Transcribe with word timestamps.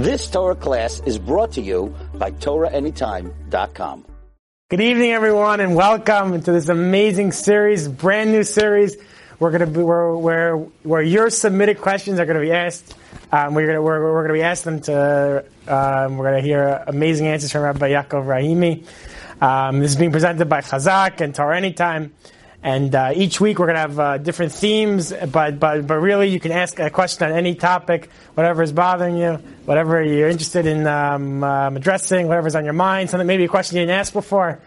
This 0.00 0.30
Torah 0.30 0.54
class 0.54 1.02
is 1.04 1.18
brought 1.18 1.52
to 1.52 1.60
you 1.60 1.94
by 2.14 2.30
TorahAnytime.com. 2.30 4.06
Good 4.70 4.80
evening, 4.80 5.10
everyone, 5.10 5.60
and 5.60 5.76
welcome 5.76 6.40
to 6.40 6.52
this 6.52 6.70
amazing 6.70 7.32
series, 7.32 7.86
brand 7.86 8.32
new 8.32 8.42
series. 8.42 8.96
We're 9.38 9.50
going 9.50 9.60
to 9.60 9.66
be 9.66 9.82
where 9.82 10.16
where, 10.16 10.56
where 10.56 11.02
your 11.02 11.28
submitted 11.28 11.82
questions 11.82 12.18
are 12.18 12.24
going 12.24 12.40
to 12.40 12.42
be 12.42 12.50
asked. 12.50 12.94
Um, 13.30 13.52
we're 13.52 13.66
going 13.66 13.74
to 13.74 13.82
we're, 13.82 14.00
we're 14.00 14.26
going 14.26 14.28
to 14.28 14.40
be 14.40 14.42
asking 14.42 14.72
them 14.76 14.80
to. 14.84 15.44
Um, 15.68 16.16
we're 16.16 16.30
going 16.30 16.42
to 16.42 16.48
hear 16.48 16.82
amazing 16.86 17.26
answers 17.26 17.52
from 17.52 17.60
Rabbi 17.60 17.90
Yaakov 17.90 18.24
Rahimi. 18.24 18.86
Um, 19.42 19.80
this 19.80 19.90
is 19.90 19.96
being 19.98 20.12
presented 20.12 20.48
by 20.48 20.62
Chazak 20.62 21.20
and 21.20 21.34
Torah 21.34 21.58
Anytime. 21.58 22.14
And 22.62 22.94
uh, 22.94 23.12
each 23.14 23.40
week 23.40 23.58
we're 23.58 23.66
going 23.66 23.76
to 23.76 23.80
have 23.80 23.98
uh, 23.98 24.18
different 24.18 24.52
themes, 24.52 25.14
but, 25.32 25.58
but, 25.58 25.86
but 25.86 25.94
really 25.94 26.28
you 26.28 26.38
can 26.38 26.52
ask 26.52 26.78
a 26.78 26.90
question 26.90 27.30
on 27.30 27.36
any 27.36 27.54
topic, 27.54 28.10
whatever 28.34 28.62
is 28.62 28.72
bothering 28.72 29.16
you, 29.16 29.34
whatever 29.64 30.02
you're 30.02 30.28
interested 30.28 30.66
in 30.66 30.86
um, 30.86 31.42
um, 31.42 31.76
addressing, 31.78 32.28
whatever's 32.28 32.54
on 32.54 32.64
your 32.64 32.74
mind, 32.74 33.08
something 33.08 33.26
maybe 33.26 33.44
a 33.44 33.48
question 33.48 33.78
you 33.78 33.82
didn't 33.82 33.98
ask 33.98 34.12
before, 34.12 34.60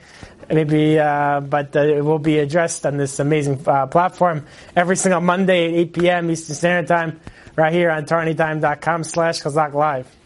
maybe, 0.50 0.98
uh, 0.98 1.40
but 1.42 1.76
uh, 1.76 1.82
it 1.82 2.04
will 2.04 2.18
be 2.18 2.40
addressed 2.40 2.84
on 2.88 2.98
this 2.98 3.20
amazing 3.20 3.62
uh, 3.68 3.86
platform 3.86 4.44
every 4.76 4.96
single 4.96 5.22
Monday 5.22 5.68
at 5.68 5.74
8 5.74 5.94
p.m. 5.94 6.32
Eastern 6.32 6.56
Standard 6.56 6.88
Time, 6.88 7.20
right 7.56 7.72
here 7.72 7.92
on 7.92 8.06
TorahAnytime.com 8.06 9.04
slash 9.04 9.44
Chazak 9.44 9.74
Live. 9.74 10.23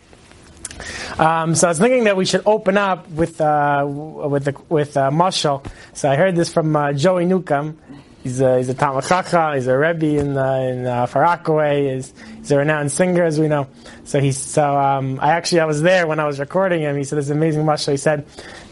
Um, 1.20 1.56
so 1.56 1.68
I 1.68 1.72
was 1.72 1.80
thinking 1.80 2.06
that 2.06 2.18
we 2.18 2.26
should 2.26 2.44
open 2.46 2.78
up 2.78 3.10
with 3.10 3.40
uh, 3.42 3.86
with 3.88 4.46
the, 4.46 4.56
with 4.70 4.98
uh, 4.98 5.10
Mashal. 5.10 5.66
So 5.94 6.10
I 6.10 6.16
heard 6.16 6.36
this 6.36 6.54
from 6.54 6.76
uh, 6.76 6.94
Joey 6.94 7.26
Newcomb. 7.26 7.78
He's 8.24 8.42
a 8.42 8.58
he's 8.58 8.70
a 8.70 8.74
Talmid 8.74 9.08
Chacham. 9.08 9.56
He's 9.56 9.68
a 9.68 9.78
Rebbe 9.78 10.20
in 10.20 10.38
uh, 10.38 10.54
in 10.54 10.86
uh. 10.86 11.06
He's, 11.08 12.14
he's 12.38 12.52
a 12.52 12.58
renowned 12.58 12.92
singer, 12.92 13.24
as 13.24 13.40
we 13.40 13.48
know. 13.48 13.68
So 14.04 14.20
he's 14.20 14.38
so 14.38 14.78
um, 14.78 15.20
I 15.22 15.32
actually 15.32 15.62
I 15.62 15.66
was 15.66 15.82
there 15.82 16.08
when 16.08 16.20
I 16.20 16.26
was 16.26 16.40
recording 16.40 16.82
him. 16.82 16.98
He 16.98 17.04
said 17.04 17.18
this 17.18 17.30
amazing 17.30 17.64
Mashal. 17.64 17.92
He 17.92 17.98
said 17.98 18.26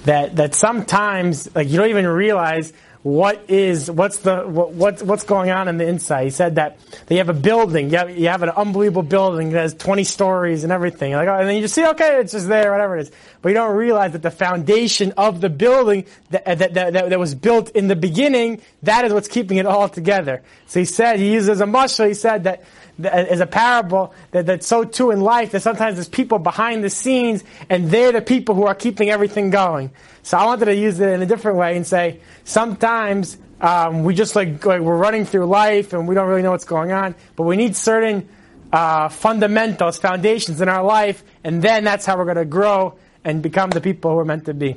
that 0.04 0.36
that 0.36 0.56
sometimes 0.56 1.54
like 1.56 1.70
you 1.70 1.78
don't 1.78 1.90
even 1.90 2.08
realize 2.08 2.74
what 3.06 3.52
is 3.52 3.92
what's 3.92 4.18
the 4.22 4.38
what, 4.48 4.72
what's 4.74 5.04
what's 5.04 5.24
going 5.26 5.52
on 5.52 5.68
in 5.68 5.78
the 5.78 5.88
inside. 5.88 6.24
He 6.24 6.32
said 6.32 6.56
that 6.56 6.80
they 7.06 7.18
have 7.18 7.30
a 7.30 7.36
building. 7.36 7.92
You 7.92 7.98
have, 7.98 8.18
you 8.18 8.30
have 8.30 8.42
an 8.42 8.50
unbelievable 8.50 9.04
building 9.04 9.52
that 9.52 9.62
has 9.62 9.76
20 9.76 10.04
stories 10.04 10.64
and 10.64 10.74
everything. 10.74 11.14
Like, 11.14 11.28
oh, 11.28 11.36
and 11.36 11.48
then 11.48 11.56
you 11.56 11.62
just 11.62 11.76
see, 11.76 11.86
okay, 11.86 12.20
it's 12.20 12.32
just 12.32 12.48
there, 12.48 12.72
whatever 12.72 12.98
it 12.98 13.02
is. 13.02 13.12
But 13.44 13.50
you 13.50 13.54
don't 13.54 13.76
realize 13.76 14.14
that 14.14 14.24
the 14.24 14.32
foundation 14.32 15.12
of 15.18 15.40
the 15.40 15.52
building 15.52 16.06
that, 16.32 16.46
that, 16.46 16.74
that, 16.74 16.94
that, 16.94 17.20
was 17.20 17.36
built 17.36 17.70
in 17.76 17.90
the 17.90 17.96
beginning, 17.96 18.60
that 18.82 19.06
is 19.06 19.14
what's 19.14 19.28
keeping 19.28 19.58
it 19.58 19.68
all 19.68 19.88
together. 19.88 20.42
So 20.66 20.80
he 20.80 20.86
said, 20.86 21.20
he 21.20 21.32
uses 21.32 21.62
a 21.62 21.66
mushal, 21.66 22.08
he 22.08 22.16
said 22.16 22.46
that 22.46 22.64
as 23.04 23.40
a 23.40 23.46
parable 23.46 24.14
that, 24.32 24.46
that's 24.46 24.68
so 24.68 24.84
too 24.84 25.12
in 25.12 25.22
life 25.22 25.52
that 25.52 25.62
sometimes 25.62 25.96
there's 25.96 26.08
people 26.08 26.40
behind 26.40 26.84
the 26.84 26.90
scenes 26.90 27.44
and 27.70 27.90
they're 27.90 28.12
the 28.12 28.22
people 28.22 28.56
who 28.56 28.66
are 28.66 28.76
keeping 28.76 29.10
everything 29.10 29.50
going. 29.50 29.92
So 30.24 30.38
I 30.38 30.46
wanted 30.46 30.66
to 30.66 30.76
use 30.76 31.00
it 31.00 31.10
in 31.10 31.22
a 31.22 31.26
different 31.26 31.58
way 31.58 31.76
and 31.76 31.86
say 31.86 32.20
sometimes 32.44 33.38
um, 33.62 34.04
we 34.04 34.14
just 34.14 34.36
like, 34.36 34.66
like, 34.66 34.82
we're 34.82 34.98
running 34.98 35.26
through 35.26 35.46
life 35.46 35.94
and 35.94 36.08
we 36.08 36.16
don't 36.16 36.28
really 36.28 36.42
know 36.42 36.52
what's 36.52 36.66
going 36.66 36.92
on, 36.92 37.16
but 37.36 37.44
we 37.44 37.56
need 37.56 37.76
certain 37.76 38.28
uh, 38.72 39.10
fundamentals, 39.10 39.98
foundations 39.98 40.62
in 40.62 40.70
our 40.70 40.84
life, 40.84 41.24
and 41.44 41.62
then 41.62 41.84
that's 41.84 42.06
how 42.06 42.18
we're 42.18 42.26
going 42.26 42.38
to 42.38 42.46
grow 42.46 42.96
and 43.24 43.42
become 43.42 43.70
the 43.70 43.82
people 43.82 44.12
who 44.12 44.18
we're 44.18 44.26
meant 44.26 44.46
to 44.46 44.54
be. 44.54 44.76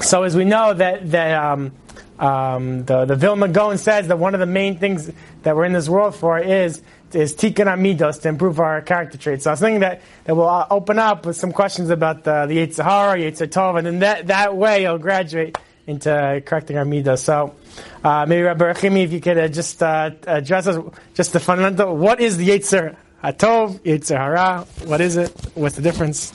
So 0.00 0.22
as 0.22 0.36
we 0.36 0.44
know 0.44 0.74
that 0.74 1.10
that 1.10 1.32
um, 1.42 1.72
um, 2.18 2.84
the 2.84 3.04
the 3.04 3.16
Vilna 3.16 3.48
Gaon 3.48 3.78
says 3.78 4.08
that 4.08 4.18
one 4.18 4.34
of 4.34 4.40
the 4.40 4.46
main 4.46 4.78
things 4.78 5.10
that 5.42 5.56
we're 5.56 5.64
in 5.64 5.72
this 5.72 5.88
world 5.88 6.14
for 6.14 6.38
is 6.38 6.82
is 7.12 7.34
tikkun 7.34 7.66
hamidos 7.66 8.20
to 8.22 8.28
improve 8.28 8.58
our 8.60 8.80
character 8.82 9.18
traits. 9.18 9.44
So 9.44 9.50
I 9.50 9.52
was 9.52 9.60
thinking 9.60 9.80
that, 9.80 10.02
that 10.24 10.36
we'll 10.36 10.48
uh, 10.48 10.66
open 10.70 10.98
up 10.98 11.24
with 11.24 11.36
some 11.36 11.52
questions 11.52 11.90
about 11.90 12.24
the, 12.24 12.46
the 12.46 12.58
Yetzer 12.58 12.84
Hara, 12.84 13.18
Yetzer 13.18 13.46
Tov, 13.46 13.78
and 13.78 13.86
then 13.86 13.98
that, 14.00 14.26
that 14.26 14.56
way 14.56 14.82
you'll 14.82 14.98
graduate 14.98 15.56
into 15.86 16.42
correcting 16.44 16.76
our 16.76 16.84
midos. 16.84 17.20
So 17.20 17.54
uh, 18.02 18.26
maybe 18.26 18.42
Rabbi 18.42 18.72
Rachimi, 18.72 19.04
if 19.04 19.12
you 19.12 19.20
could 19.20 19.38
uh, 19.38 19.48
just 19.48 19.82
uh, 19.82 20.10
address 20.26 20.66
us, 20.66 20.84
just 21.14 21.32
the 21.32 21.40
fundamental, 21.40 21.96
what 21.96 22.20
is 22.20 22.36
the 22.36 22.48
Yetzer 22.48 22.96
Hatov? 23.22 24.86
What 24.86 25.00
is 25.00 25.16
it? 25.16 25.30
What's 25.54 25.76
the 25.76 25.82
difference? 25.82 26.32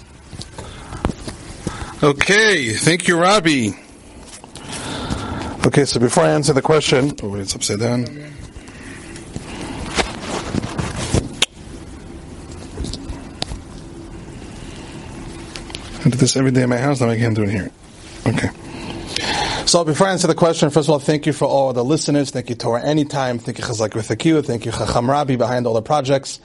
Okay, 2.02 2.74
thank 2.74 3.08
you, 3.08 3.20
Rabbi. 3.20 3.72
Okay, 5.64 5.86
so 5.86 6.00
before 6.00 6.24
I 6.24 6.30
answer 6.30 6.54
the 6.54 6.62
question, 6.62 7.16
oh 7.22 7.36
it's 7.36 7.56
upside 7.56 7.80
down. 7.80 8.02
I 16.04 16.10
do 16.10 16.18
this 16.18 16.36
every 16.36 16.50
day 16.52 16.64
in 16.64 16.70
my 16.70 16.78
house, 16.78 17.00
now 17.00 17.10
I 17.10 17.18
can't 17.18 17.36
do 17.36 17.44
it 17.44 17.50
here. 17.52 17.72
Okay. 18.26 18.50
So 19.68 19.86
before 19.86 20.08
I 20.08 20.12
answer 20.12 20.28
the 20.28 20.36
question, 20.36 20.72
first 20.72 20.90
of 20.90 20.94
all, 20.94 21.00
thank 21.00 21.26
you 21.28 21.32
for 21.32 21.46
all 21.46 21.72
the 21.72 21.84
listeners. 21.86 22.32
Thank 22.32 22.50
you 22.50 22.56
Torah 22.56 22.82
Anytime. 22.84 23.40
Thank 23.40 23.60
you 23.60 23.64
Chazak 23.64 23.92
V'Thakiyu. 23.92 24.44
Thank 24.44 24.66
you 24.66 24.72
Chacham 24.72 25.10
Rabbi 25.10 25.36
behind 25.38 25.68
all 25.68 25.76
the 25.76 25.82
projects. 25.82 26.40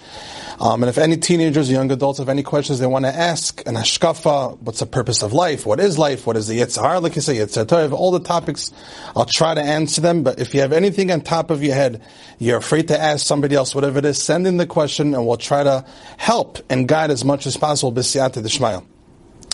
Um, 0.59 0.83
and 0.83 0.89
if 0.89 0.97
any 0.97 1.19
teenagers 1.19 1.69
or 1.69 1.73
young 1.73 1.91
adults 1.91 2.19
have 2.19 2.31
any 2.31 2.43
questions 2.43 2.79
they 2.79 2.87
want 2.87 3.05
to 3.05 3.15
ask, 3.15 3.63
an 3.67 3.75
hashkafa, 3.75 4.59
what's 4.61 4.79
the 4.79 4.87
purpose 4.87 5.23
of 5.23 5.35
life? 5.35 5.67
What 5.67 5.81
is 5.81 5.99
life? 5.99 6.27
What 6.27 6.37
is 6.37 6.49
the 6.49 6.59
Yetzer 6.59 6.81
Hara? 6.81 7.01
Like 7.01 7.15
you 7.15 7.21
say, 7.21 7.37
Tov, 7.37 7.93
all 7.93 8.11
the 8.11 8.21
topics, 8.21 8.73
I'll 9.15 9.27
try 9.27 9.55
to 9.55 9.61
answer 9.61 10.01
them. 10.01 10.23
But 10.23 10.39
if 10.39 10.55
you 10.55 10.61
have 10.63 10.73
anything 10.73 11.11
on 11.11 11.21
top 11.21 11.51
of 11.51 11.63
your 11.63 11.75
head, 11.75 12.03
you're 12.39 12.57
afraid 12.57 12.89
to 12.89 12.99
ask 12.99 13.27
somebody 13.27 13.55
else, 13.55 13.75
whatever 13.75 13.99
it 13.99 14.07
is, 14.07 14.23
send 14.23 14.47
in 14.47 14.57
the 14.57 14.67
question 14.67 15.15
and 15.15 15.27
we'll 15.27 15.37
try 15.37 15.63
to 15.63 15.85
help 16.17 16.59
and 16.71 16.89
guide 16.89 17.11
as 17.11 17.23
much 17.25 17.47
as 17.47 17.57
possible. 17.59 17.93
B'siyata 17.93 18.43
d'shmaya. 18.43 18.85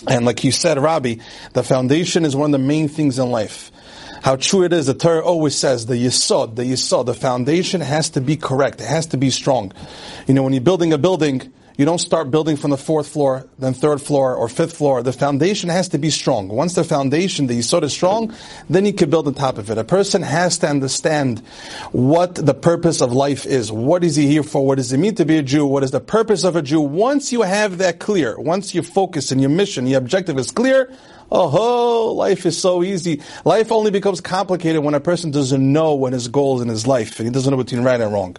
And 0.07 0.25
like 0.25 0.43
you 0.43 0.51
said, 0.51 0.77
Rabbi, 0.79 1.15
the 1.53 1.63
foundation 1.63 2.25
is 2.25 2.35
one 2.35 2.53
of 2.53 2.59
the 2.59 2.65
main 2.65 2.87
things 2.87 3.19
in 3.19 3.29
life. 3.29 3.71
How 4.23 4.37
true 4.37 4.63
it 4.63 4.71
is, 4.71 4.85
the 4.85 4.93
Torah 4.93 5.21
always 5.21 5.53
says 5.53 5.85
the 5.85 5.95
yisod, 5.95 6.55
the 6.55 6.63
yisod, 6.63 7.07
the 7.07 7.13
foundation 7.13 7.81
has 7.81 8.11
to 8.11 8.21
be 8.21 8.37
correct. 8.37 8.79
It 8.79 8.87
has 8.87 9.07
to 9.07 9.17
be 9.17 9.29
strong. 9.29 9.73
You 10.27 10.33
know, 10.33 10.43
when 10.43 10.53
you're 10.53 10.61
building 10.61 10.93
a 10.93 10.97
building, 10.97 11.51
you 11.75 11.83
don't 11.83 11.99
start 11.99 12.31
building 12.31 12.55
from 12.55 12.71
the 12.71 12.77
fourth 12.77 13.09
floor, 13.09 13.49
then 13.59 13.73
third 13.73 14.01
floor, 14.01 14.33
or 14.33 14.47
fifth 14.47 14.77
floor. 14.77 15.03
The 15.03 15.11
foundation 15.11 15.69
has 15.69 15.89
to 15.89 15.97
be 15.97 16.09
strong. 16.09 16.47
Once 16.47 16.73
the 16.75 16.85
foundation, 16.85 17.47
the 17.47 17.59
yisod 17.59 17.83
is 17.83 17.91
strong, 17.91 18.33
then 18.69 18.85
you 18.85 18.93
can 18.93 19.09
build 19.09 19.27
on 19.27 19.33
top 19.33 19.57
of 19.57 19.69
it. 19.69 19.77
A 19.77 19.83
person 19.83 20.21
has 20.21 20.57
to 20.59 20.69
understand 20.69 21.39
what 21.91 22.35
the 22.35 22.53
purpose 22.53 23.01
of 23.01 23.11
life 23.11 23.45
is. 23.45 23.73
What 23.73 24.05
is 24.05 24.15
he 24.15 24.27
here 24.27 24.43
for? 24.43 24.65
What 24.65 24.75
does 24.77 24.93
it 24.93 24.99
mean 24.99 25.15
to 25.15 25.25
be 25.25 25.39
a 25.39 25.43
Jew? 25.43 25.65
What 25.65 25.83
is 25.83 25.91
the 25.91 25.99
purpose 25.99 26.45
of 26.45 26.55
a 26.55 26.61
Jew? 26.61 26.79
Once 26.79 27.33
you 27.33 27.41
have 27.41 27.79
that 27.79 27.99
clear, 27.99 28.39
once 28.39 28.73
your 28.73 28.83
focus 28.83 29.33
and 29.33 29.41
your 29.41 29.49
mission, 29.49 29.85
your 29.85 29.97
objective 29.97 30.37
is 30.37 30.49
clear, 30.49 30.95
Oh, 31.31 31.49
ho 31.49 32.13
life 32.13 32.45
is 32.45 32.57
so 32.57 32.83
easy. 32.83 33.21
Life 33.45 33.71
only 33.71 33.91
becomes 33.91 34.21
complicated 34.21 34.83
when 34.83 34.93
a 34.93 34.99
person 34.99 35.31
doesn't 35.31 35.73
know 35.73 35.95
what 35.95 36.13
his 36.13 36.27
goals 36.27 36.61
in 36.61 36.67
his 36.67 36.85
life 36.85 37.19
and 37.19 37.27
he 37.27 37.33
doesn't 37.33 37.49
know 37.51 37.57
between 37.57 37.83
right 37.83 37.99
and 37.99 38.13
wrong. 38.13 38.37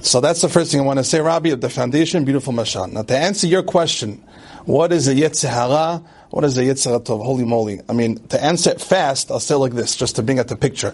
So 0.00 0.20
that's 0.20 0.40
the 0.40 0.48
first 0.48 0.70
thing 0.70 0.80
I 0.80 0.84
want 0.84 0.98
to 0.98 1.04
say, 1.04 1.20
Rabbi, 1.20 1.50
of 1.50 1.60
the 1.60 1.70
foundation, 1.70 2.24
beautiful 2.24 2.52
Mashal. 2.52 2.92
Now 2.92 3.02
to 3.02 3.16
answer 3.16 3.46
your 3.46 3.62
question, 3.62 4.22
what 4.64 4.92
is 4.92 5.08
a 5.08 5.14
Yetzer 5.14 5.48
Hara? 5.48 6.02
What 6.30 6.44
is 6.44 6.56
a 6.56 6.62
Yetzer 6.62 6.98
Tov? 7.04 7.24
Holy 7.24 7.44
moly. 7.44 7.80
I 7.88 7.92
mean, 7.92 8.16
to 8.28 8.42
answer 8.42 8.70
it 8.70 8.80
fast, 8.80 9.30
I'll 9.30 9.40
say 9.40 9.54
like 9.54 9.72
this, 9.72 9.96
just 9.96 10.16
to 10.16 10.22
bring 10.22 10.38
out 10.38 10.48
the 10.48 10.56
picture. 10.56 10.92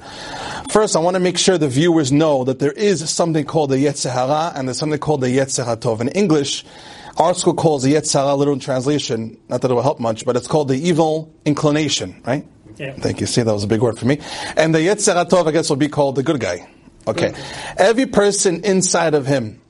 First, 0.71 0.97
I 0.97 1.01
want 1.01 1.15
to 1.15 1.21
make 1.21 1.39
sure 1.39 1.59
the 1.59 1.69
viewers 1.69 2.11
know 2.11 2.45
that 2.45 2.59
there 2.59 2.73
is 2.73 3.09
something 3.09 3.45
called 3.45 3.71
the 3.71 3.77
Yetzer 3.77 4.11
Hara 4.11 4.53
and 4.57 4.67
there's 4.67 4.79
something 4.79 4.99
called 4.99 5.21
the 5.21 5.29
Yetzer 5.29 5.65
Tov. 5.77 6.01
In 6.01 6.09
English, 6.09 6.65
our 7.19 7.35
school 7.35 7.55
calls 7.55 7.83
the 7.83 7.95
Yetzer 7.95 8.21
Hara 8.21 8.35
literal 8.35 8.59
translation, 8.59 9.39
not 9.49 9.63
that 9.63 9.71
it 9.71 9.75
will 9.75 9.83
help 9.83 10.01
much, 10.01 10.25
but 10.25 10.37
it's 10.37 10.47
called 10.47 10.69
the 10.69 10.77
evil 10.77 11.33
inclination, 11.45 12.23
right? 12.25 12.47
Yeah. 12.77 12.95
Thank 12.95 13.21
you. 13.21 13.27
See, 13.27 13.43
that 13.43 13.53
was 13.53 13.65
a 13.65 13.67
big 13.67 13.81
word 13.81 13.99
for 13.99 14.07
me. 14.07 14.21
And 14.57 14.75
the 14.75 14.79
Yetzer 14.79 15.29
Tov, 15.29 15.47
I 15.47 15.51
guess, 15.51 15.69
will 15.69 15.77
be 15.77 15.89
called 15.89 16.15
the 16.15 16.23
good 16.23 16.39
guy. 16.39 16.69
Okay. 17.07 17.35
Every 17.77 18.07
person 18.07 18.65
inside 18.65 19.15
of 19.15 19.27
him 19.27 19.61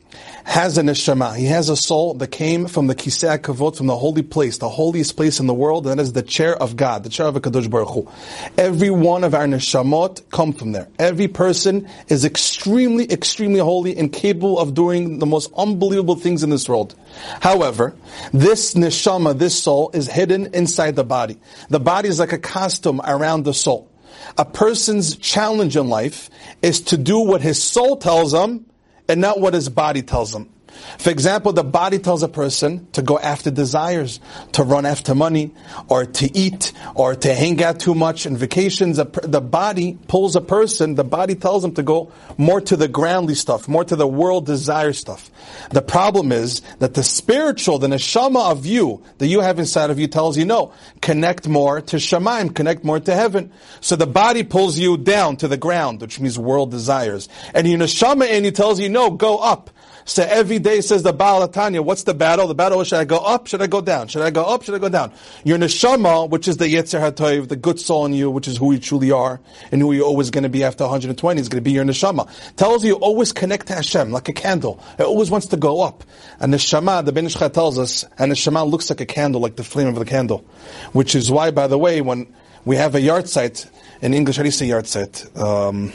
has 0.48 0.78
a 0.78 0.82
neshama. 0.82 1.36
He 1.36 1.44
has 1.44 1.68
a 1.68 1.76
soul 1.76 2.14
that 2.14 2.28
came 2.28 2.68
from 2.68 2.86
the 2.86 2.94
Kisei 2.94 3.36
Kavod, 3.36 3.76
from 3.76 3.86
the 3.86 3.96
holy 3.96 4.22
place, 4.22 4.56
the 4.56 4.68
holiest 4.70 5.14
place 5.14 5.40
in 5.40 5.46
the 5.46 5.52
world, 5.52 5.86
and 5.86 5.98
that 5.98 6.02
is 6.02 6.14
the 6.14 6.22
chair 6.22 6.56
of 6.56 6.74
God, 6.74 7.04
the 7.04 7.10
chair 7.10 7.26
of 7.26 7.34
Kadosh 7.34 7.68
Baruch 7.68 7.90
Hu. 7.90 8.08
Every 8.56 8.90
one 8.90 9.24
of 9.24 9.34
our 9.34 9.44
neshamot 9.44 10.30
come 10.30 10.54
from 10.54 10.72
there. 10.72 10.88
Every 10.98 11.28
person 11.28 11.86
is 12.08 12.24
extremely, 12.24 13.12
extremely 13.12 13.60
holy 13.60 13.94
and 13.98 14.10
capable 14.10 14.58
of 14.58 14.72
doing 14.72 15.18
the 15.18 15.26
most 15.26 15.52
unbelievable 15.54 16.16
things 16.16 16.42
in 16.42 16.48
this 16.48 16.66
world. 16.66 16.94
However, 17.40 17.94
this 18.32 18.72
neshama, 18.72 19.38
this 19.38 19.62
soul, 19.62 19.90
is 19.92 20.08
hidden 20.08 20.54
inside 20.54 20.96
the 20.96 21.04
body. 21.04 21.38
The 21.68 21.78
body 21.78 22.08
is 22.08 22.18
like 22.18 22.32
a 22.32 22.38
costume 22.38 23.02
around 23.04 23.44
the 23.44 23.52
soul. 23.52 23.90
A 24.38 24.46
person's 24.46 25.14
challenge 25.18 25.76
in 25.76 25.90
life 25.90 26.30
is 26.62 26.80
to 26.80 26.96
do 26.96 27.18
what 27.18 27.42
his 27.42 27.62
soul 27.62 27.98
tells 27.98 28.32
him 28.32 28.64
and 29.08 29.20
not 29.20 29.40
what 29.40 29.54
his 29.54 29.68
body 29.68 30.02
tells 30.02 30.34
him. 30.34 30.48
For 30.98 31.10
example, 31.10 31.52
the 31.52 31.64
body 31.64 31.98
tells 31.98 32.22
a 32.22 32.28
person 32.28 32.88
to 32.92 33.02
go 33.02 33.18
after 33.18 33.50
desires, 33.50 34.20
to 34.52 34.62
run 34.62 34.86
after 34.86 35.14
money, 35.14 35.54
or 35.88 36.06
to 36.06 36.36
eat, 36.36 36.72
or 36.94 37.14
to 37.14 37.34
hang 37.34 37.62
out 37.62 37.80
too 37.80 37.94
much 37.94 38.26
in 38.26 38.36
vacations. 38.36 38.96
The 38.96 39.40
body 39.40 39.98
pulls 40.08 40.36
a 40.36 40.40
person, 40.40 40.94
the 40.94 41.04
body 41.04 41.34
tells 41.34 41.62
them 41.62 41.74
to 41.74 41.82
go 41.82 42.12
more 42.36 42.60
to 42.62 42.76
the 42.76 42.88
groundly 42.88 43.34
stuff, 43.34 43.68
more 43.68 43.84
to 43.84 43.96
the 43.96 44.06
world 44.06 44.46
desire 44.46 44.92
stuff. 44.92 45.30
The 45.70 45.82
problem 45.82 46.32
is 46.32 46.62
that 46.78 46.94
the 46.94 47.02
spiritual, 47.02 47.78
the 47.78 47.88
neshama 47.88 48.50
of 48.50 48.66
you, 48.66 49.02
that 49.18 49.26
you 49.26 49.40
have 49.40 49.58
inside 49.58 49.90
of 49.90 49.98
you 49.98 50.08
tells 50.08 50.36
you 50.36 50.44
no, 50.44 50.72
connect 51.00 51.48
more 51.48 51.80
to 51.80 51.96
Shemaim, 51.96 52.54
connect 52.54 52.84
more 52.84 53.00
to 53.00 53.14
heaven. 53.14 53.52
So 53.80 53.96
the 53.96 54.06
body 54.06 54.42
pulls 54.42 54.78
you 54.78 54.96
down 54.96 55.36
to 55.38 55.48
the 55.48 55.56
ground, 55.56 56.00
which 56.00 56.20
means 56.20 56.38
world 56.38 56.70
desires. 56.70 57.28
And 57.54 57.66
your 57.66 57.78
neshama 57.78 58.26
and 58.28 58.44
he 58.44 58.50
tells 58.50 58.80
you 58.80 58.88
no, 58.88 59.10
go 59.10 59.38
up. 59.38 59.70
So 60.08 60.22
every 60.22 60.58
day 60.58 60.80
says 60.80 61.02
the 61.02 61.12
Baal 61.12 61.46
Tanya, 61.48 61.82
what's 61.82 62.04
the 62.04 62.14
battle? 62.14 62.46
The 62.48 62.54
battle 62.54 62.80
is 62.80 62.88
should 62.88 62.98
I 62.98 63.04
go 63.04 63.18
up? 63.18 63.46
Should 63.46 63.60
I 63.60 63.66
go 63.66 63.82
down? 63.82 64.08
Should 64.08 64.22
I 64.22 64.30
go 64.30 64.42
up? 64.42 64.62
Should 64.62 64.74
I 64.74 64.78
go 64.78 64.88
down? 64.88 65.12
Your 65.44 65.58
neshama, 65.58 66.30
which 66.30 66.48
is 66.48 66.56
the 66.56 66.64
Yetzer 66.64 66.98
HaTov, 66.98 67.48
the 67.48 67.56
good 67.56 67.78
soul 67.78 68.06
in 68.06 68.14
you, 68.14 68.30
which 68.30 68.48
is 68.48 68.56
who 68.56 68.72
you 68.72 68.78
truly 68.78 69.10
are, 69.12 69.38
and 69.70 69.82
who 69.82 69.92
you're 69.92 70.06
always 70.06 70.30
going 70.30 70.44
to 70.44 70.48
be 70.48 70.64
after 70.64 70.84
120, 70.84 71.38
is 71.38 71.50
going 71.50 71.62
to 71.62 71.62
be 71.62 71.72
your 71.72 71.84
neshama. 71.84 72.26
Tells 72.56 72.86
you 72.86 72.94
always 72.94 73.34
connect 73.34 73.66
to 73.66 73.74
Hashem, 73.74 74.10
like 74.10 74.30
a 74.30 74.32
candle. 74.32 74.82
It 74.98 75.02
always 75.02 75.30
wants 75.30 75.48
to 75.48 75.58
go 75.58 75.82
up. 75.82 76.04
And 76.40 76.54
neshama, 76.54 77.04
the 77.04 77.12
Ben 77.12 77.26
Ish 77.26 77.34
Chai 77.34 77.48
tells 77.48 77.78
us, 77.78 78.06
and 78.16 78.32
neshama 78.32 78.68
looks 78.68 78.88
like 78.88 79.02
a 79.02 79.06
candle, 79.06 79.42
like 79.42 79.56
the 79.56 79.64
flame 79.64 79.88
of 79.88 79.96
the 79.96 80.06
candle. 80.06 80.38
Which 80.92 81.14
is 81.14 81.30
why, 81.30 81.50
by 81.50 81.66
the 81.66 81.76
way, 81.76 82.00
when 82.00 82.34
we 82.64 82.76
have 82.76 82.94
a 82.94 82.98
yahrzeit, 82.98 83.68
in 84.00 84.14
English, 84.14 84.38
how 84.38 84.42
do 84.42 84.46
you 84.46 84.52
say 84.52 84.68
yahrzeit? 84.68 85.38
Um, 85.38 85.92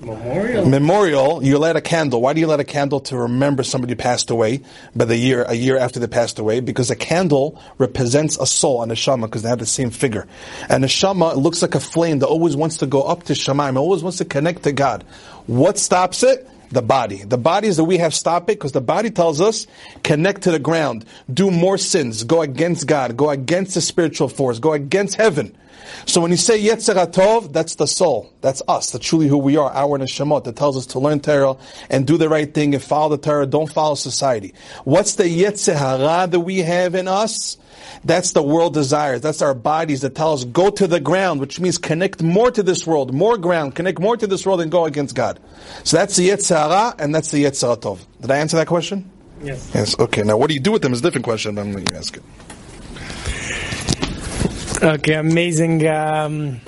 Memorial. 0.00 0.66
Memorial. 0.66 1.42
You 1.42 1.58
light 1.58 1.76
a 1.76 1.80
candle. 1.80 2.20
Why 2.20 2.34
do 2.34 2.40
you 2.40 2.46
light 2.46 2.60
a 2.60 2.64
candle 2.64 3.00
to 3.00 3.16
remember 3.16 3.62
somebody 3.62 3.92
who 3.92 3.96
passed 3.96 4.30
away? 4.30 4.60
But 4.94 5.08
the 5.08 5.16
year, 5.16 5.44
a 5.44 5.54
year 5.54 5.78
after 5.78 6.00
they 6.00 6.06
passed 6.06 6.38
away, 6.38 6.60
because 6.60 6.90
a 6.90 6.96
candle 6.96 7.60
represents 7.78 8.36
a 8.38 8.46
soul, 8.46 8.82
and 8.82 8.92
a 8.92 8.94
neshama, 8.94 9.22
because 9.22 9.42
they 9.42 9.48
have 9.48 9.58
the 9.58 9.66
same 9.66 9.90
figure. 9.90 10.26
And 10.68 10.84
neshama 10.84 11.36
looks 11.36 11.62
like 11.62 11.74
a 11.74 11.80
flame 11.80 12.18
that 12.18 12.26
always 12.26 12.56
wants 12.56 12.78
to 12.78 12.86
go 12.86 13.02
up 13.02 13.24
to 13.24 13.32
Shemaim, 13.32 13.76
always 13.76 14.02
wants 14.02 14.18
to 14.18 14.24
connect 14.24 14.64
to 14.64 14.72
God. 14.72 15.02
What 15.46 15.78
stops 15.78 16.22
it? 16.22 16.48
The 16.70 16.82
body. 16.82 17.22
The 17.22 17.38
body 17.38 17.68
is 17.68 17.76
that 17.76 17.84
we 17.84 17.98
have 17.98 18.14
stop 18.14 18.44
it 18.44 18.58
because 18.58 18.72
the 18.72 18.80
body 18.80 19.10
tells 19.10 19.40
us 19.40 19.66
connect 20.02 20.42
to 20.42 20.50
the 20.50 20.58
ground, 20.58 21.04
do 21.32 21.50
more 21.50 21.78
sins, 21.78 22.24
go 22.24 22.42
against 22.42 22.86
God, 22.86 23.16
go 23.16 23.30
against 23.30 23.74
the 23.74 23.80
spiritual 23.80 24.28
force, 24.28 24.58
go 24.58 24.72
against 24.72 25.14
heaven. 25.14 25.56
So 26.06 26.20
when 26.20 26.30
you 26.30 26.36
say 26.36 26.60
Yetzer 26.60 27.52
that's 27.52 27.74
the 27.76 27.86
soul. 27.86 28.32
That's 28.40 28.62
us. 28.68 28.90
That's 28.90 29.06
truly 29.06 29.28
who 29.28 29.38
we 29.38 29.56
are. 29.56 29.70
Our 29.72 29.98
neshamot 29.98 30.44
that 30.44 30.56
tells 30.56 30.76
us 30.76 30.86
to 30.86 30.98
learn 30.98 31.20
Torah 31.20 31.56
and 31.90 32.06
do 32.06 32.16
the 32.16 32.28
right 32.28 32.52
thing 32.52 32.74
and 32.74 32.82
follow 32.82 33.16
the 33.16 33.22
Torah. 33.22 33.46
Don't 33.46 33.72
follow 33.72 33.94
society. 33.94 34.54
What's 34.84 35.14
the 35.14 35.24
Yetzer 35.24 36.30
that 36.30 36.40
we 36.40 36.58
have 36.58 36.94
in 36.94 37.08
us? 37.08 37.56
That's 38.04 38.32
the 38.32 38.42
world 38.42 38.74
desires. 38.74 39.20
That's 39.20 39.42
our 39.42 39.54
bodies 39.54 40.02
that 40.02 40.14
tell 40.14 40.32
us 40.32 40.44
go 40.44 40.70
to 40.70 40.86
the 40.86 41.00
ground, 41.00 41.40
which 41.40 41.60
means 41.60 41.78
connect 41.78 42.22
more 42.22 42.50
to 42.50 42.62
this 42.62 42.86
world, 42.86 43.12
more 43.12 43.36
ground, 43.38 43.74
connect 43.74 43.98
more 43.98 44.16
to 44.16 44.26
this 44.26 44.46
world 44.46 44.60
and 44.60 44.70
go 44.70 44.84
against 44.84 45.14
God. 45.14 45.40
So 45.84 45.96
that's 45.96 46.16
the 46.16 46.28
Yetzer 46.30 46.94
and 46.98 47.14
that's 47.14 47.30
the 47.30 47.44
Yetzer 47.44 47.76
Tov. 47.76 48.00
Did 48.20 48.30
I 48.30 48.38
answer 48.38 48.56
that 48.56 48.66
question? 48.66 49.10
Yes. 49.42 49.70
Yes. 49.74 49.98
Okay. 49.98 50.22
Now, 50.22 50.36
what 50.36 50.48
do 50.48 50.54
you 50.54 50.60
do 50.60 50.72
with 50.72 50.82
them 50.82 50.92
is 50.92 51.00
a 51.00 51.02
different 51.02 51.24
question, 51.24 51.54
but 51.54 51.62
I'm 51.62 51.72
going 51.72 51.84
to 51.84 51.96
ask 51.96 52.16
it. 52.16 52.22
Okay, 54.82 55.14
amazing. 55.14 55.86
Um, 55.88 56.60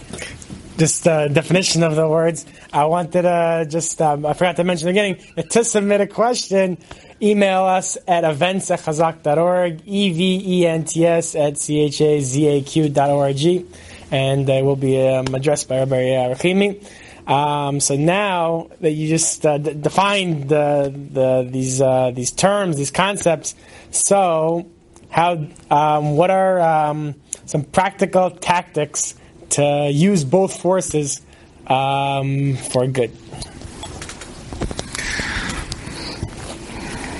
just 0.78 1.06
uh, 1.06 1.28
definition 1.28 1.82
of 1.82 1.96
the 1.96 2.08
words. 2.08 2.46
I 2.72 2.84
wanted 2.86 3.22
to 3.22 3.66
just, 3.68 4.00
um, 4.00 4.24
I 4.24 4.32
forgot 4.32 4.56
to 4.56 4.64
mention 4.64 4.88
again, 4.88 5.18
to 5.50 5.64
submit 5.64 6.00
a 6.00 6.06
question, 6.06 6.78
email 7.20 7.64
us 7.64 7.98
at 8.06 8.24
events 8.24 8.70
at 8.70 8.80
chazak.org, 8.80 9.82
E-V-E-N-T-S 9.84 11.34
at 11.34 11.58
C-H-A-Z-A-Q 11.58 12.88
dot 12.90 13.10
O-R-G, 13.10 13.66
and 14.12 14.48
it 14.48 14.64
will 14.64 14.76
be 14.76 15.06
um, 15.06 15.34
addressed 15.34 15.68
by 15.68 15.80
Rabbi 15.80 16.32
Rachimi. 16.32 16.86
Um, 17.26 17.80
so 17.80 17.96
now 17.96 18.70
that 18.80 18.92
you 18.92 19.08
just 19.08 19.44
uh, 19.44 19.58
d- 19.58 19.74
defined 19.74 20.48
the, 20.48 20.94
the, 21.12 21.46
these, 21.50 21.82
uh, 21.82 22.12
these 22.14 22.30
terms, 22.30 22.76
these 22.78 22.90
concepts, 22.90 23.54
so 23.90 24.70
how, 25.10 25.46
um, 25.70 26.16
what 26.16 26.30
are 26.30 26.60
um, 26.60 27.16
some 27.44 27.64
practical 27.64 28.30
tactics 28.30 29.14
to 29.50 29.90
use 29.92 30.24
both 30.24 30.60
forces 30.60 31.20
um, 31.66 32.56
for 32.56 32.86
good? 32.86 33.10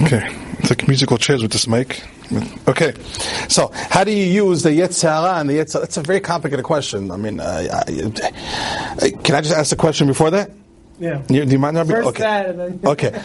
Okay, 0.02 0.34
it's 0.58 0.70
like 0.70 0.86
musical 0.86 1.18
chairs 1.18 1.42
with 1.42 1.52
this 1.52 1.66
mic. 1.66 2.02
Okay, 2.68 2.92
so 3.48 3.70
how 3.72 4.04
do 4.04 4.12
you 4.12 4.24
use 4.24 4.62
the 4.62 4.70
Yetzirah 4.70 5.40
and 5.40 5.48
the 5.48 5.54
Yetzirah? 5.54 5.80
That's 5.80 5.96
a 5.96 6.02
very 6.02 6.20
complicated 6.20 6.64
question. 6.64 7.10
I 7.10 7.16
mean, 7.16 7.40
uh, 7.40 7.82
I, 7.86 9.10
can 9.10 9.34
I 9.34 9.40
just 9.40 9.54
ask 9.54 9.72
a 9.72 9.76
question 9.76 10.06
before 10.06 10.30
that? 10.30 10.50
Yeah. 11.00 11.22
You, 11.28 11.44
do 11.44 11.52
you 11.52 11.58
mind? 11.58 11.76
First 11.76 12.08
okay. 12.08 12.22
that, 12.22 12.56
then 12.56 12.80
Okay. 12.84 13.22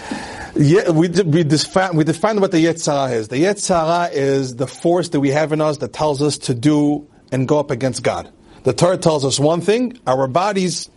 Yeah, 0.56 0.92
we 0.92 1.10
we 1.10 1.44
define 1.44 1.96
we 1.96 2.04
defined 2.04 2.40
what 2.40 2.52
the 2.52 2.64
Yetzer 2.64 2.92
Hara 2.92 3.12
is. 3.18 3.28
The 3.28 3.38
Yetzer 3.38 3.86
Hara 3.86 4.10
is 4.14 4.56
the 4.56 4.68
force 4.68 5.10
that 5.10 5.20
we 5.20 5.30
have 5.30 5.52
in 5.52 5.62
us 5.62 5.78
that 5.80 5.94
tells 5.94 6.22
us 6.22 6.38
to 6.40 6.54
do 6.54 7.08
and 7.32 7.48
go 7.48 7.60
up 7.60 7.72
against 7.72 8.04
God. 8.04 8.32
The 8.63 8.74
Torah 8.74 8.98
tells 8.98 9.25
us 9.25 9.39
one 9.39 9.62
thing. 9.62 10.00
Our 10.07 10.27
bodies, 10.27 10.89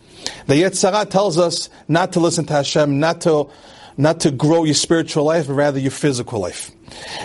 the 0.47 0.55
Yetzer 0.55 0.91
Hara 0.91 1.05
tells 1.05 1.37
us 1.37 1.69
not 1.87 2.13
to 2.13 2.19
listen 2.19 2.45
to 2.45 2.53
Hashem, 2.53 2.99
not 2.99 3.21
to 3.21 3.49
not 3.97 4.19
to 4.21 4.31
grow 4.31 4.63
your 4.63 4.75
spiritual 4.75 5.23
life, 5.23 5.47
but 5.47 5.53
rather 5.53 5.79
your 5.79 5.91
physical 5.91 6.39
life. 6.39 6.71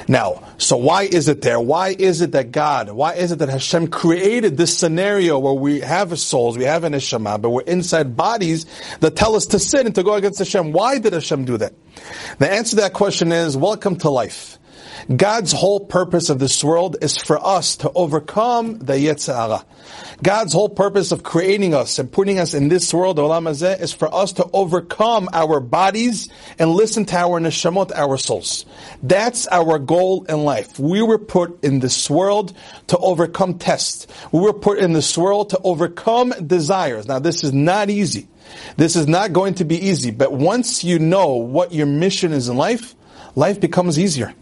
Now, 0.09 0.43
so 0.57 0.77
why 0.77 1.03
is 1.03 1.29
it 1.29 1.43
there? 1.43 1.61
Why 1.61 1.95
is 1.97 2.23
it 2.23 2.33
that 2.33 2.51
God, 2.51 2.91
why 2.91 3.15
is 3.15 3.31
it 3.31 3.39
that 3.41 3.51
Hashem 3.51 3.89
created 3.89 4.57
this 4.57 4.77
scenario 4.77 5.39
where 5.39 5.53
we 5.53 5.81
have 5.81 6.19
souls, 6.19 6.57
we 6.57 6.65
have 6.65 6.85
an 6.85 6.95
neshama, 6.95 7.41
but 7.41 7.51
we're 7.51 7.61
inside 7.63 8.17
bodies 8.17 8.65
that 9.01 9.17
tell 9.17 9.37
us 9.37 9.47
to 9.47 9.59
sin 9.59 9.87
and 9.87 9.95
to 9.95 10.03
go 10.03 10.15
against 10.15 10.39
Hashem? 10.39 10.73
Why 10.73 10.99
did 10.99 11.13
Hashem 11.13 11.45
do 11.45 11.59
that? 11.59 11.75
The 12.39 12.51
answer 12.51 12.71
to 12.71 12.83
that 12.83 12.95
question 12.95 13.33
is, 13.33 13.55
welcome 13.55 13.97
to 13.97 14.09
life. 14.09 14.59
God's 15.15 15.53
whole 15.53 15.81
purpose 15.81 16.31
of 16.31 16.39
this 16.39 16.63
world 16.63 16.97
is 17.03 17.17
for 17.17 17.45
us 17.45 17.77
to 17.79 17.93
overcome 17.93 18.79
the 18.79 18.95
Yetzer 18.95 19.35
Hara. 19.35 19.65
God's 20.23 20.53
whole 20.53 20.69
purpose 20.69 21.11
of 21.11 21.25
creating 21.25 21.75
us 21.75 21.99
and 21.99 22.11
putting 22.11 22.39
us 22.39 22.55
in 22.55 22.69
this 22.69 22.95
world, 22.95 23.19
Olam 23.19 23.49
Hazeh, 23.49 23.81
is 23.81 23.93
for 23.93 24.13
us 24.15 24.35
to 24.35 24.49
overcome 24.53 25.29
our 25.33 25.59
bodies 25.59 26.29
and 26.61 26.71
listen 26.71 27.05
to 27.07 27.17
our 27.17 27.41
neshamot, 27.41 27.91
our 27.93 28.17
souls. 28.17 28.65
That's 29.03 29.49
our 29.49 29.81
goal 29.81 30.25
in 30.29 30.45
life. 30.45 30.79
We 30.79 31.03
were 31.03 31.19
put 31.19 31.65
in 31.65 31.81
this 31.81 32.09
world 32.09 32.57
to 32.87 32.99
overcome 32.99 33.59
tests. 33.59 34.07
We 34.31 34.41
were 34.41 34.53
put 34.53 34.79
in 34.79 34.93
this 34.93 35.19
world 35.19 35.51
to 35.51 35.61
overcome 35.65 36.33
desires. 36.47 37.09
Now 37.09 37.19
this 37.19 37.43
is 37.43 37.53
not 37.53 37.91
easy. 37.91 38.29
This 38.77 38.95
is 38.95 39.09
not 39.09 39.33
going 39.33 39.55
to 39.55 39.65
be 39.65 39.77
easy, 39.77 40.13
but 40.13 40.33
once 40.33 40.85
you 40.85 41.01
know 41.01 41.35
what 41.35 41.73
your 41.73 41.87
mission 41.87 42.33
is 42.33 42.49
in 42.49 42.57
life, 42.57 42.95
life 43.35 43.61
becomes 43.61 43.99
easier. 43.99 44.35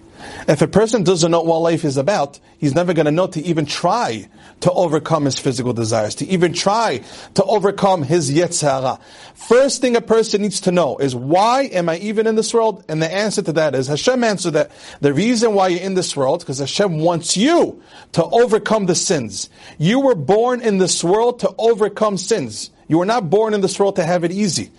If 0.49 0.62
a 0.62 0.69
person 0.69 1.05
doesn't 1.05 1.31
know 1.31 1.43
what 1.43 1.59
life 1.59 1.85
is 1.85 1.97
about, 1.97 2.41
he's 2.59 2.75
never 2.75 2.93
going 2.93 3.06
to 3.06 3.12
know 3.12 3.27
to 3.29 3.41
even 3.43 3.67
try 3.67 4.29
to 4.60 4.72
overcome 4.72 5.25
his 5.25 5.39
physical 5.39 5.72
desires, 5.72 6.15
to 6.17 6.27
even 6.27 6.53
try 6.53 7.03
to 7.34 7.44
overcome 7.44 8.03
his 8.03 8.31
yetzer 8.31 8.70
hara. 8.70 8.99
First 9.34 9.81
thing 9.81 9.96
a 9.96 10.01
person 10.01 10.43
needs 10.43 10.60
to 10.63 10.72
know 10.72 10.99
is 10.99 11.15
why 11.15 11.63
am 11.65 11.89
I 11.89 11.99
even 11.99 12.27
in 12.27 12.34
this 12.34 12.53
world? 12.53 12.84
And 12.89 13.03
the 13.03 13.13
answer 13.13 13.43
to 13.43 13.53
that 13.53 13.75
is 13.75 13.87
Hashem 13.87 14.22
answered 14.22 14.53
that 14.53 14.70
the 15.01 15.13
reason 15.13 15.55
why 15.55 15.69
you're 15.69 15.81
in 15.81 15.94
this 15.94 16.17
world 16.17 16.41
because 16.41 16.58
Hashem 16.58 16.99
wants 16.99 17.37
you 17.37 17.82
to 18.13 18.25
overcome 18.25 18.87
the 18.87 18.94
sins. 18.94 19.51
You 19.79 20.01
were 20.01 20.15
born 20.15 20.60
in 20.60 20.79
this 20.79 21.03
world 21.03 21.41
to 21.41 21.55
overcome 21.58 22.19
sins. 22.19 22.70
You 22.89 22.99
were 22.99 23.06
not 23.06 23.31
born 23.31 23.55
in 23.55 23.60
this 23.60 23.79
world 23.79 23.96
to 23.96 24.05
have 24.05 24.25
it 24.25 24.32
easy. 24.32 24.70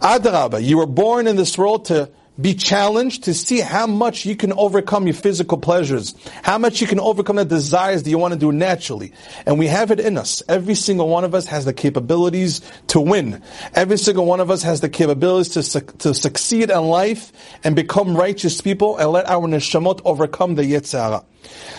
Adarabah, 0.00 0.64
you 0.64 0.78
were 0.78 0.86
born 0.86 1.26
in 1.26 1.36
this 1.36 1.56
world 1.56 1.84
to 1.86 2.10
be 2.40 2.54
challenged 2.54 3.24
to 3.24 3.34
see 3.34 3.60
how 3.60 3.86
much 3.86 4.24
you 4.24 4.34
can 4.34 4.52
overcome 4.54 5.06
your 5.06 5.14
physical 5.14 5.58
pleasures, 5.58 6.14
how 6.42 6.56
much 6.56 6.80
you 6.80 6.86
can 6.86 6.98
overcome 6.98 7.36
the 7.36 7.44
desires 7.44 8.02
that 8.02 8.10
you 8.10 8.18
want 8.18 8.32
to 8.32 8.40
do 8.40 8.50
naturally. 8.50 9.12
And 9.44 9.58
we 9.58 9.66
have 9.66 9.90
it 9.90 10.00
in 10.00 10.16
us. 10.16 10.42
Every 10.48 10.74
single 10.74 11.08
one 11.08 11.24
of 11.24 11.34
us 11.34 11.46
has 11.46 11.66
the 11.66 11.74
capabilities 11.74 12.62
to 12.88 13.00
win. 13.00 13.42
Every 13.74 13.98
single 13.98 14.24
one 14.24 14.40
of 14.40 14.50
us 14.50 14.62
has 14.62 14.80
the 14.80 14.88
capabilities 14.88 15.70
to, 15.70 15.80
to 15.80 16.14
succeed 16.14 16.70
in 16.70 16.84
life 16.84 17.32
and 17.64 17.76
become 17.76 18.16
righteous 18.16 18.60
people 18.62 18.96
and 18.96 19.10
let 19.10 19.28
our 19.28 19.46
neshamot 19.46 20.00
overcome 20.04 20.54
the 20.54 20.62
yetzer 20.62 21.00
hara. 21.00 21.24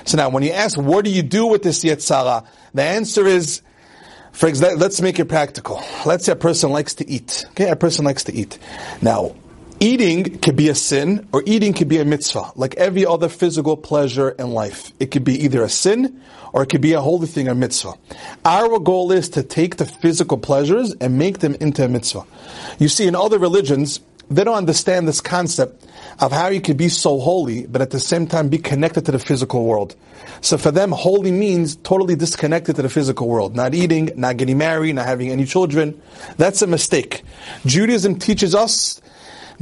So 0.05 0.17
now, 0.17 0.29
when 0.29 0.43
you 0.43 0.51
ask, 0.51 0.77
what 0.77 1.03
do 1.03 1.11
you 1.11 1.23
do 1.23 1.47
with 1.47 1.63
this 1.63 1.83
yetzer 1.83 2.23
hara? 2.23 2.43
The 2.75 2.83
answer 2.83 3.25
is, 3.25 3.61
for 4.33 4.47
example, 4.47 4.79
let's 4.79 5.01
make 5.01 5.19
it 5.19 5.25
practical. 5.25 5.81
Let's 6.05 6.25
say 6.25 6.31
a 6.31 6.35
person 6.35 6.71
likes 6.71 6.95
to 6.95 7.09
eat. 7.09 7.45
Okay, 7.51 7.69
a 7.69 7.75
person 7.75 8.05
likes 8.05 8.25
to 8.25 8.33
eat. 8.33 8.59
Now, 9.01 9.35
Eating 9.83 10.39
could 10.39 10.55
be 10.55 10.69
a 10.69 10.75
sin, 10.75 11.27
or 11.33 11.43
eating 11.45 11.73
could 11.73 11.89
be 11.89 11.97
a 11.97 12.05
mitzvah, 12.05 12.53
like 12.55 12.73
every 12.75 13.05
other 13.05 13.27
physical 13.27 13.75
pleasure 13.75 14.29
in 14.29 14.51
life. 14.51 14.93
It 14.97 15.11
could 15.11 15.25
be 15.25 15.43
either 15.43 15.61
a 15.61 15.67
sin, 15.67 16.21
or 16.53 16.63
it 16.63 16.67
could 16.67 16.79
be 16.79 16.93
a 16.93 17.01
holy 17.01 17.27
thing, 17.27 17.49
a 17.49 17.53
mitzvah. 17.53 17.95
Our 18.45 18.79
goal 18.79 19.11
is 19.11 19.27
to 19.31 19.43
take 19.43 19.75
the 19.75 19.85
physical 19.85 20.37
pleasures 20.37 20.93
and 21.01 21.17
make 21.19 21.39
them 21.39 21.55
into 21.55 21.83
a 21.83 21.89
mitzvah. 21.89 22.23
You 22.79 22.87
see, 22.87 23.07
in 23.07 23.13
other 23.13 23.37
religions, 23.37 23.99
they 24.31 24.45
don't 24.45 24.55
understand 24.55 25.05
this 25.05 25.19
concept 25.19 25.85
of 26.21 26.31
how 26.31 26.47
you 26.47 26.61
could 26.61 26.77
be 26.77 26.87
so 26.87 27.19
holy, 27.19 27.67
but 27.67 27.81
at 27.81 27.89
the 27.89 27.99
same 27.99 28.25
time 28.25 28.47
be 28.47 28.59
connected 28.59 29.05
to 29.07 29.11
the 29.11 29.19
physical 29.19 29.65
world. 29.65 29.97
So 30.39 30.57
for 30.57 30.71
them, 30.71 30.93
holy 30.93 31.33
means 31.33 31.75
totally 31.75 32.15
disconnected 32.15 32.77
to 32.77 32.83
the 32.83 32.89
physical 32.89 33.27
world. 33.27 33.53
Not 33.53 33.73
eating, 33.75 34.11
not 34.15 34.37
getting 34.37 34.57
married, 34.57 34.93
not 34.95 35.07
having 35.07 35.29
any 35.29 35.43
children. 35.43 36.01
That's 36.37 36.61
a 36.61 36.67
mistake. 36.67 37.23
Judaism 37.65 38.17
teaches 38.17 38.55
us 38.55 39.01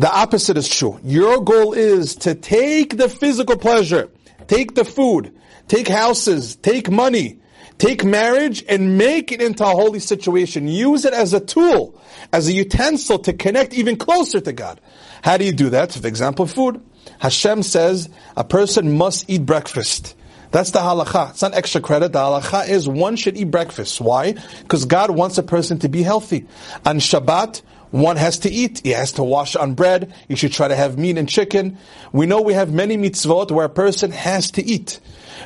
the 0.01 0.12
opposite 0.12 0.58
is 0.58 0.67
true. 0.67 1.00
Your 1.03 1.41
goal 1.43 1.74
is 1.74 2.15
to 2.15 2.34
take 2.34 2.98
the 2.98 3.08
physical 3.08 3.55
pleasure, 3.55 4.10
take 4.48 4.74
the 4.74 4.84
food, 4.84 5.31
take 5.67 5.88
houses, 5.88 6.55
take 6.55 6.89
money, 6.89 7.39
take 7.77 8.03
marriage 8.03 8.65
and 8.67 8.98
make 8.98 9.31
it 9.31 9.43
into 9.43 9.63
a 9.63 9.67
holy 9.70 10.00
situation. 10.00 10.67
Use 10.67 11.05
it 11.05 11.13
as 11.13 11.36
a 11.36 11.39
tool, 11.39 12.01
as 12.34 12.48
a 12.48 12.51
utensil 12.51 13.20
to 13.20 13.34
connect 13.34 13.75
even 13.75 13.96
closer 13.96 14.41
to 14.41 14.51
God. 14.51 14.81
How 15.22 15.38
do 15.38 15.46
you 15.46 15.51
do 15.51 15.70
that? 15.70 15.91
For 15.91 16.08
example, 16.08 16.48
food. 16.48 16.81
Hashem 17.20 17.62
says 17.62 18.10
a 18.36 18.43
person 18.43 18.98
must 18.98 19.29
eat 19.29 19.46
breakfast. 19.46 20.15
That's 20.50 20.72
the 20.72 20.79
halacha. 20.79 21.29
It's 21.29 21.43
not 21.43 21.53
extra 21.53 21.79
credit. 21.79 22.12
The 22.12 22.20
halacha 22.20 22.67
is 22.67 22.88
one 22.88 23.17
should 23.17 23.38
eat 23.38 23.51
breakfast. 23.51 24.01
Why? 24.01 24.34
Because 24.63 24.86
God 24.86 25.12
wants 25.12 25.38
a 25.38 25.43
person 25.43 25.77
to 25.79 25.89
be 25.89 26.01
healthy. 26.01 26.48
On 26.88 26.98
Shabbat, 26.98 27.62
one 27.91 28.15
has 28.15 28.39
to 28.39 28.50
eat. 28.50 28.81
He 28.83 28.89
has 28.91 29.12
to 29.13 29.24
wash 29.24 29.55
on 29.55 29.74
bread. 29.74 30.13
You 30.27 30.36
should 30.36 30.51
try 30.53 30.67
to 30.67 30.75
have 30.75 30.98
meat 30.98 31.17
and 31.17 31.29
chicken. 31.29 31.77
We 32.12 32.25
know 32.25 32.41
we 32.41 32.53
have 32.53 32.74
many 32.74 32.98
mitzvot 32.98 33.51
where 33.51 33.65
a 33.65 33.69
person 33.69 34.12
has 34.12 34.51
to 34.51 34.63
eat 34.63 35.00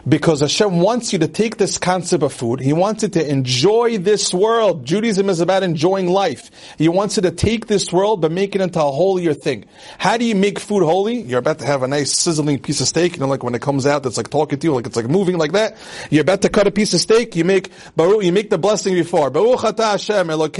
because 0.07 0.41
Hashem 0.41 0.79
wants 0.79 1.13
you 1.13 1.19
to 1.19 1.27
take 1.27 1.57
this 1.57 1.77
concept 1.77 2.23
of 2.23 2.33
food. 2.33 2.59
He 2.59 2.73
wants 2.73 3.03
you 3.03 3.09
to 3.09 3.29
enjoy 3.29 3.97
this 3.97 4.33
world. 4.33 4.85
Judaism 4.85 5.29
is 5.29 5.39
about 5.39 5.63
enjoying 5.63 6.07
life. 6.07 6.51
He 6.77 6.89
wants 6.89 7.17
you 7.17 7.23
to 7.23 7.31
take 7.31 7.67
this 7.67 7.91
world 7.91 8.21
but 8.21 8.31
make 8.31 8.55
it 8.55 8.61
into 8.61 8.79
a 8.79 8.91
holier 8.91 9.33
thing. 9.33 9.65
How 9.97 10.17
do 10.17 10.25
you 10.25 10.35
make 10.35 10.59
food 10.59 10.83
holy? 10.83 11.21
You're 11.21 11.39
about 11.39 11.59
to 11.59 11.65
have 11.65 11.83
a 11.83 11.87
nice 11.87 12.11
sizzling 12.11 12.59
piece 12.59 12.81
of 12.81 12.87
steak. 12.87 13.13
You 13.13 13.21
know, 13.21 13.27
like 13.27 13.43
when 13.43 13.55
it 13.55 13.61
comes 13.61 13.85
out, 13.85 14.05
it's 14.05 14.17
like 14.17 14.29
talking 14.29 14.59
to 14.59 14.67
you, 14.67 14.73
like 14.73 14.85
it's 14.85 14.95
like 14.95 15.07
moving 15.07 15.37
like 15.37 15.53
that. 15.53 15.77
You're 16.09 16.21
about 16.21 16.41
to 16.43 16.49
cut 16.49 16.67
a 16.67 16.71
piece 16.71 16.93
of 16.93 17.01
steak. 17.01 17.35
You 17.35 17.43
make 17.43 17.71
you 17.97 18.31
make 18.31 18.49
the 18.49 18.57
blessing 18.57 18.93
before. 18.93 19.29
Baruch 19.29 19.77
Hashem 19.77 20.27
Melech. 20.27 20.53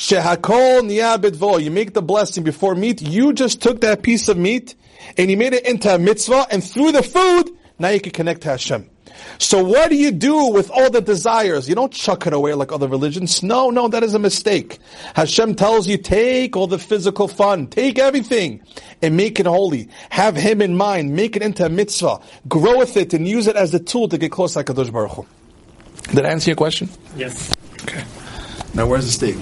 Shehakol 0.00 1.62
You 1.62 1.70
make 1.70 1.92
the 1.92 2.02
blessing 2.02 2.44
before 2.44 2.74
meat. 2.74 3.02
You 3.02 3.32
just 3.32 3.60
took 3.60 3.82
that 3.82 4.02
piece 4.02 4.28
of 4.28 4.38
meat 4.38 4.74
and 5.16 5.30
he 5.30 5.36
made 5.36 5.52
it 5.52 5.66
into 5.66 5.94
a 5.94 5.98
mitzvah, 5.98 6.46
and 6.50 6.62
through 6.62 6.92
the 6.92 7.02
food, 7.02 7.50
now 7.78 7.88
you 7.88 8.00
can 8.00 8.12
connect 8.12 8.42
to 8.42 8.48
Hashem. 8.50 8.88
So 9.38 9.62
what 9.64 9.90
do 9.90 9.96
you 9.96 10.10
do 10.10 10.46
with 10.46 10.70
all 10.70 10.90
the 10.90 11.00
desires? 11.00 11.68
You 11.68 11.74
don't 11.74 11.92
chuck 11.92 12.26
it 12.26 12.32
away 12.32 12.54
like 12.54 12.72
other 12.72 12.88
religions. 12.88 13.42
No, 13.42 13.70
no, 13.70 13.88
that 13.88 14.02
is 14.02 14.14
a 14.14 14.18
mistake. 14.18 14.78
Hashem 15.14 15.54
tells 15.54 15.86
you, 15.88 15.98
take 15.98 16.56
all 16.56 16.66
the 16.66 16.78
physical 16.78 17.28
fun, 17.28 17.66
take 17.66 17.98
everything, 17.98 18.62
and 19.02 19.16
make 19.16 19.40
it 19.40 19.46
holy. 19.46 19.88
Have 20.10 20.36
Him 20.36 20.62
in 20.62 20.76
mind, 20.76 21.14
make 21.14 21.36
it 21.36 21.42
into 21.42 21.64
a 21.64 21.68
mitzvah, 21.68 22.20
grow 22.48 22.78
with 22.78 22.96
it, 22.96 23.14
and 23.14 23.26
use 23.26 23.46
it 23.46 23.56
as 23.56 23.74
a 23.74 23.80
tool 23.80 24.08
to 24.08 24.18
get 24.18 24.32
close 24.32 24.54
to 24.54 24.64
Kadosh 24.64 24.92
Baruch 24.92 25.12
Hu. 25.12 25.26
Did 26.14 26.24
I 26.24 26.30
answer 26.30 26.50
your 26.50 26.56
question? 26.56 26.88
Yes. 27.16 27.52
Okay. 27.82 28.04
Now 28.74 28.86
where's 28.86 29.06
the 29.06 29.12
steak? 29.12 29.36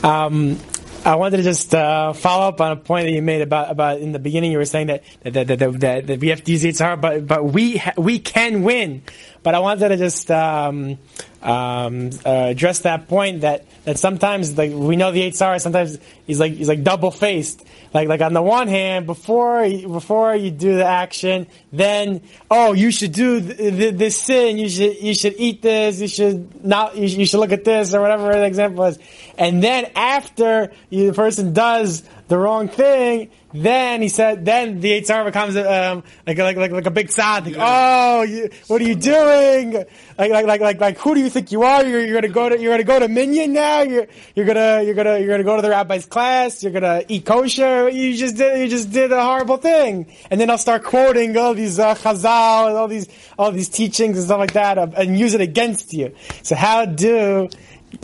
um, 0.04 0.58
I 1.06 1.14
wanted 1.14 1.36
to 1.36 1.42
just 1.44 1.72
uh, 1.72 2.14
follow 2.14 2.48
up 2.48 2.60
on 2.60 2.72
a 2.72 2.76
point 2.76 3.06
that 3.06 3.12
you 3.12 3.22
made 3.22 3.40
about 3.40 3.70
about 3.70 4.00
in 4.00 4.10
the 4.10 4.18
beginning. 4.18 4.50
You 4.50 4.58
were 4.58 4.64
saying 4.64 4.88
that 4.88 5.04
that 5.22 5.46
that, 5.46 5.58
that, 5.60 5.80
that, 5.80 6.06
that 6.08 6.18
we 6.18 6.28
have 6.28 6.42
to 6.42 6.50
use 6.50 6.64
Yitzhar, 6.64 7.00
but 7.00 7.24
but 7.24 7.44
we 7.44 7.76
ha- 7.76 7.92
we 7.96 8.18
can 8.18 8.64
win. 8.64 9.02
But 9.46 9.54
I 9.54 9.60
wanted 9.60 9.90
to 9.90 9.96
just 9.96 10.28
um, 10.28 10.98
um, 11.40 12.10
uh, 12.26 12.48
address 12.50 12.80
that 12.80 13.06
point 13.06 13.42
that, 13.42 13.64
that 13.84 13.96
sometimes 13.96 14.58
like 14.58 14.72
we 14.72 14.96
know 14.96 15.12
the 15.12 15.22
Yitzhar 15.22 15.60
sometimes 15.60 15.98
he's 16.26 16.40
like 16.40 16.54
he's 16.54 16.66
like 16.66 16.82
double 16.82 17.12
faced. 17.12 17.64
Like 17.94 18.08
like 18.08 18.22
on 18.22 18.32
the 18.32 18.42
one 18.42 18.66
hand, 18.66 19.06
before 19.06 19.62
before 19.62 20.34
you 20.34 20.50
do 20.50 20.74
the 20.74 20.84
action, 20.84 21.46
then 21.72 22.22
oh 22.50 22.72
you 22.72 22.90
should 22.90 23.12
do 23.12 23.40
th- 23.40 23.56
th- 23.56 23.94
this 23.94 24.20
sin, 24.20 24.58
you 24.58 24.68
should 24.68 25.00
you 25.00 25.14
should 25.14 25.34
eat 25.38 25.62
this, 25.62 26.00
you 26.00 26.08
should 26.08 26.64
not 26.64 26.96
you, 26.96 27.06
sh- 27.06 27.14
you 27.14 27.24
should 27.24 27.38
look 27.38 27.52
at 27.52 27.64
this 27.64 27.94
or 27.94 28.00
whatever 28.00 28.32
the 28.32 28.46
example 28.46 28.82
is, 28.86 28.98
and 29.38 29.62
then 29.62 29.92
after 29.94 30.72
you, 30.90 31.06
the 31.06 31.12
person 31.12 31.52
does 31.52 32.02
the 32.28 32.36
wrong 32.36 32.68
thing, 32.68 33.30
then 33.52 34.02
he 34.02 34.08
said, 34.08 34.44
then 34.44 34.80
the 34.80 35.00
Yitzhar 35.00 35.24
becomes 35.24 35.56
um, 35.56 36.02
like, 36.26 36.36
like, 36.38 36.56
like, 36.56 36.72
like 36.72 36.86
a 36.86 36.90
big 36.90 37.10
sad. 37.10 37.46
Like, 37.46 37.56
oh, 37.58 38.22
you, 38.22 38.50
what 38.66 38.82
are 38.82 38.84
you 38.84 38.96
doing? 38.96 39.72
Like, 40.18 40.30
like, 40.30 40.46
like, 40.46 40.60
like, 40.60 40.80
like, 40.80 40.98
who 40.98 41.14
do 41.14 41.20
you 41.20 41.30
think 41.30 41.52
you 41.52 41.62
are? 41.62 41.84
You're, 41.84 42.04
you're 42.04 42.20
gonna 42.20 42.32
go 42.32 42.48
to, 42.48 42.58
you're 42.60 42.72
gonna 42.72 42.84
go 42.84 42.98
to 42.98 43.08
Minyan 43.08 43.52
now? 43.52 43.82
You're, 43.82 44.08
you're 44.34 44.44
gonna, 44.44 44.82
you're 44.82 44.94
gonna, 44.94 45.18
you're 45.18 45.28
gonna 45.28 45.44
go 45.44 45.56
to 45.56 45.62
the 45.62 45.70
rabbi's 45.70 46.06
class? 46.06 46.62
You're 46.62 46.72
gonna 46.72 47.04
eat 47.08 47.24
kosher? 47.24 47.88
You 47.88 48.16
just 48.16 48.36
did, 48.36 48.58
you 48.58 48.68
just 48.68 48.90
did 48.90 49.12
a 49.12 49.22
horrible 49.22 49.56
thing. 49.56 50.12
And 50.30 50.40
then 50.40 50.50
I'll 50.50 50.58
start 50.58 50.82
quoting 50.82 51.36
all 51.36 51.54
these 51.54 51.78
uh, 51.78 51.94
chazal 51.94 52.68
and 52.68 52.76
all 52.76 52.88
these, 52.88 53.08
all 53.38 53.52
these 53.52 53.68
teachings 53.68 54.18
and 54.18 54.26
stuff 54.26 54.38
like 54.38 54.54
that 54.54 54.78
uh, 54.78 54.88
and 54.96 55.18
use 55.18 55.34
it 55.34 55.40
against 55.40 55.92
you. 55.92 56.14
So 56.42 56.56
how 56.56 56.84
do 56.86 57.48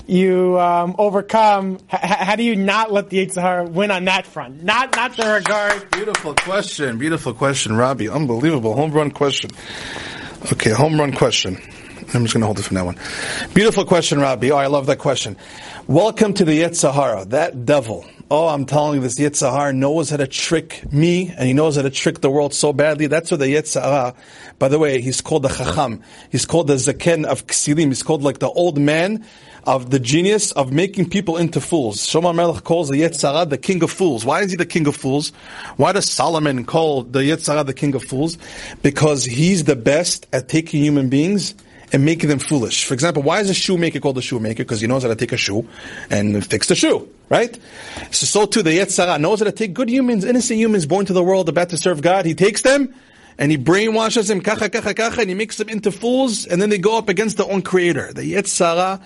you 0.07 0.59
um, 0.59 0.95
overcome? 0.99 1.79
H- 1.93 2.01
how 2.01 2.37
do 2.37 2.43
you 2.43 2.57
not 2.57 2.93
let 2.93 3.11
the 3.11 3.27
Yitzhar 3.27 3.71
win 3.71 3.91
on 3.91 4.05
that 4.07 4.27
front? 4.27 4.62
Not 4.62 4.95
not 4.97 5.17
the 5.17 5.33
regard. 5.33 5.91
Beautiful 5.91 6.35
question. 6.35 6.99
Beautiful 6.99 7.35
question, 7.35 7.77
Robbie. 7.77 8.09
Unbelievable 8.09 8.75
home 8.75 8.93
run 8.93 9.11
question. 9.11 9.51
Okay, 10.53 10.71
home 10.71 10.99
run 10.99 11.12
question. 11.12 11.57
I'm 12.15 12.25
just 12.25 12.35
going 12.35 12.41
to 12.41 12.47
hold 12.47 12.59
it 12.59 12.62
from 12.62 12.75
that 12.75 12.85
one. 12.85 12.99
Beautiful 13.55 13.85
question, 13.85 14.21
Robbie. 14.21 14.53
Oh, 14.53 14.57
I 14.57 14.67
love 14.67 14.87
that 14.87 14.99
question. 14.99 15.37
Welcome 15.87 16.35
to 16.35 16.45
the 16.45 16.61
Yetzer 16.61 16.93
Hara, 16.93 17.25
that 17.27 17.65
devil. 17.65 18.05
Oh, 18.31 18.49
I'm 18.49 18.67
telling 18.67 18.97
you, 18.97 19.01
this 19.01 19.19
Yetzer 19.19 19.51
Hara 19.51 19.73
knows 19.73 20.11
how 20.11 20.17
to 20.17 20.27
trick 20.27 20.93
me, 20.93 21.29
and 21.29 21.47
he 21.47 21.55
knows 21.55 21.77
how 21.77 21.83
to 21.83 21.91
trick 21.91 22.21
the 22.21 22.31
world 22.31 22.53
so 22.55 22.73
badly. 22.73 23.07
That's 23.07 23.31
what 23.31 23.41
the 23.41 23.47
Yetzer 23.47 23.83
Hara, 23.83 24.15
by 24.59 24.69
the 24.69 24.79
way, 24.79 25.01
he's 25.01 25.21
called 25.21 25.45
the 25.45 25.49
Chacham. 25.49 26.03
He's 26.31 26.45
called 26.45 26.67
the 26.67 26.75
Zaken 26.75 27.25
of 27.25 27.47
Ksilim. 27.47 27.87
He's 27.87 28.03
called 28.03 28.23
like 28.23 28.41
the 28.41 28.51
old 28.51 28.79
man 28.79 29.25
of 29.64 29.90
the 29.90 29.99
genius 29.99 30.52
of 30.52 30.73
making 30.73 31.09
people 31.09 31.37
into 31.37 31.61
fools. 31.61 31.99
Shlomo 31.99 32.35
Melech 32.35 32.64
calls 32.64 32.88
the 32.88 32.97
Yetzer 32.97 33.33
Hara 33.33 33.47
the 33.47 33.59
king 33.59 33.83
of 33.83 33.90
fools. 33.90 34.25
Why 34.25 34.42
is 34.42 34.50
he 34.50 34.57
the 34.57 34.66
king 34.66 34.87
of 34.87 34.97
fools? 34.97 35.31
Why 35.76 35.92
does 35.92 36.11
Solomon 36.11 36.64
call 36.64 37.02
the 37.02 37.21
Yetzer 37.21 37.52
Hara 37.52 37.64
the 37.64 37.75
king 37.75 37.95
of 37.95 38.02
fools? 38.02 38.38
Because 38.83 39.25
he's 39.25 39.64
the 39.64 39.76
best 39.76 40.26
at 40.33 40.49
taking 40.49 40.83
human 40.83 41.09
beings 41.09 41.54
and 41.92 42.04
making 42.04 42.28
them 42.28 42.38
foolish. 42.38 42.85
For 42.85 42.95
example, 42.95 43.23
why 43.23 43.40
is 43.40 43.50
a 43.50 43.54
shoemaker 43.54 44.00
called 44.00 44.19
a 44.19 44.23
shoemaker? 44.23 44.64
Because 44.64 44.81
he 44.81 44.87
knows 44.87 45.02
how 45.02 45.09
to 45.11 45.16
take 45.16 45.33
a 45.33 45.37
shoe 45.37 45.69
and 46.11 46.45
fix 46.45 46.66
the 46.66 46.75
shoe, 46.75 47.09
right? 47.28 47.57
So, 48.11 48.26
so 48.26 48.47
too 48.47 48.62
the 48.62 48.71
Yetzer 48.71 49.07
Hara 49.07 49.19
knows 49.19 49.40
how 49.40 49.45
to 49.45 49.52
take 49.52 49.75
good 49.75 49.90
humans, 49.90 50.25
innocent 50.25 50.59
humans 50.59 50.87
born 50.87 51.07
to 51.07 51.12
the 51.12 51.23
world 51.23 51.49
about 51.49 51.69
to 51.69 51.76
serve 51.76 52.00
God. 52.02 52.25
He 52.25 52.35
takes 52.35 52.62
them 52.62 52.95
and 53.39 53.51
he 53.51 53.59
brainwashes 53.59 54.31
him 54.31 54.41
kacha, 54.41 54.69
kacha, 54.69 54.95
kacha, 54.95 55.21
and 55.21 55.29
he 55.29 55.35
makes 55.35 55.57
them 55.57 55.69
into 55.69 55.91
fools, 55.91 56.47
and 56.47 56.61
then 56.61 56.71
they 56.71 56.79
go 56.79 56.99
up 56.99 57.09
against 57.09 57.37
their 57.37 57.51
own 57.51 57.62
creator. 57.62 58.12
The 58.12 58.35
Yetzer 58.35 58.75
Hara 58.75 59.01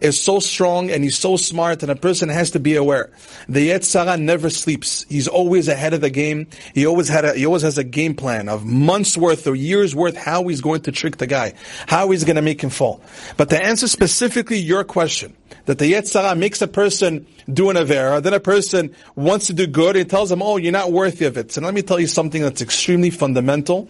is 0.00 0.20
so 0.20 0.40
strong 0.40 0.90
and 0.90 1.04
he's 1.04 1.16
so 1.16 1.36
smart, 1.36 1.82
and 1.82 1.90
a 1.90 1.96
person 1.96 2.28
has 2.28 2.52
to 2.52 2.60
be 2.60 2.76
aware. 2.76 3.10
The 3.48 3.70
Yetzer 3.70 4.04
Hara 4.04 4.16
never 4.16 4.50
sleeps. 4.50 5.04
He's 5.08 5.28
always 5.28 5.68
ahead 5.68 5.94
of 5.94 6.00
the 6.00 6.10
game. 6.10 6.46
He 6.74 6.86
always 6.86 7.08
had 7.08 7.24
a, 7.24 7.34
he 7.34 7.46
always 7.46 7.62
has 7.62 7.78
a 7.78 7.84
game 7.84 8.14
plan 8.14 8.48
of 8.48 8.64
months 8.64 9.16
worth 9.16 9.46
or 9.46 9.54
years 9.54 9.94
worth 9.94 10.16
how 10.16 10.46
he's 10.48 10.60
going 10.60 10.82
to 10.82 10.92
trick 10.92 11.16
the 11.16 11.26
guy, 11.26 11.54
how 11.86 12.10
he's 12.10 12.24
going 12.24 12.36
to 12.36 12.42
make 12.42 12.62
him 12.62 12.70
fall. 12.70 13.00
But 13.36 13.50
to 13.50 13.62
answer 13.62 13.88
specifically 13.88 14.58
your 14.58 14.84
question, 14.84 15.36
that 15.66 15.78
the 15.78 15.92
Yetzer 15.92 16.22
Hara 16.22 16.34
makes 16.34 16.62
a 16.62 16.68
person 16.68 17.26
do 17.52 17.70
an 17.70 17.76
Avera, 17.76 18.22
then 18.22 18.34
a 18.34 18.40
person 18.40 18.94
wants 19.14 19.46
to 19.48 19.52
do 19.52 19.66
good, 19.66 19.96
and 19.96 20.08
tells 20.08 20.30
them, 20.30 20.42
oh, 20.42 20.56
you're 20.56 20.72
not 20.72 20.92
worthy 20.92 21.24
of 21.24 21.36
it. 21.36 21.52
So 21.52 21.60
let 21.60 21.74
me 21.74 21.82
tell 21.82 22.00
you 22.00 22.06
something 22.06 22.42
that's 22.42 22.62
extremely 22.62 23.10
fundamental, 23.10 23.88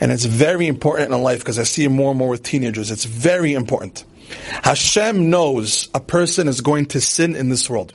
and 0.00 0.10
it's 0.12 0.24
very 0.24 0.66
important 0.66 1.12
in 1.12 1.22
life, 1.22 1.40
because 1.40 1.58
I 1.58 1.64
see 1.64 1.84
it 1.84 1.90
more 1.90 2.10
and 2.10 2.18
more 2.18 2.28
with 2.28 2.42
teenagers. 2.42 2.90
It's 2.90 3.04
very 3.04 3.54
important. 3.54 4.04
Hashem 4.62 5.30
knows 5.30 5.88
a 5.94 6.00
person 6.00 6.46
is 6.46 6.60
going 6.60 6.86
to 6.86 7.00
sin 7.00 7.34
in 7.34 7.48
this 7.48 7.68
world. 7.68 7.94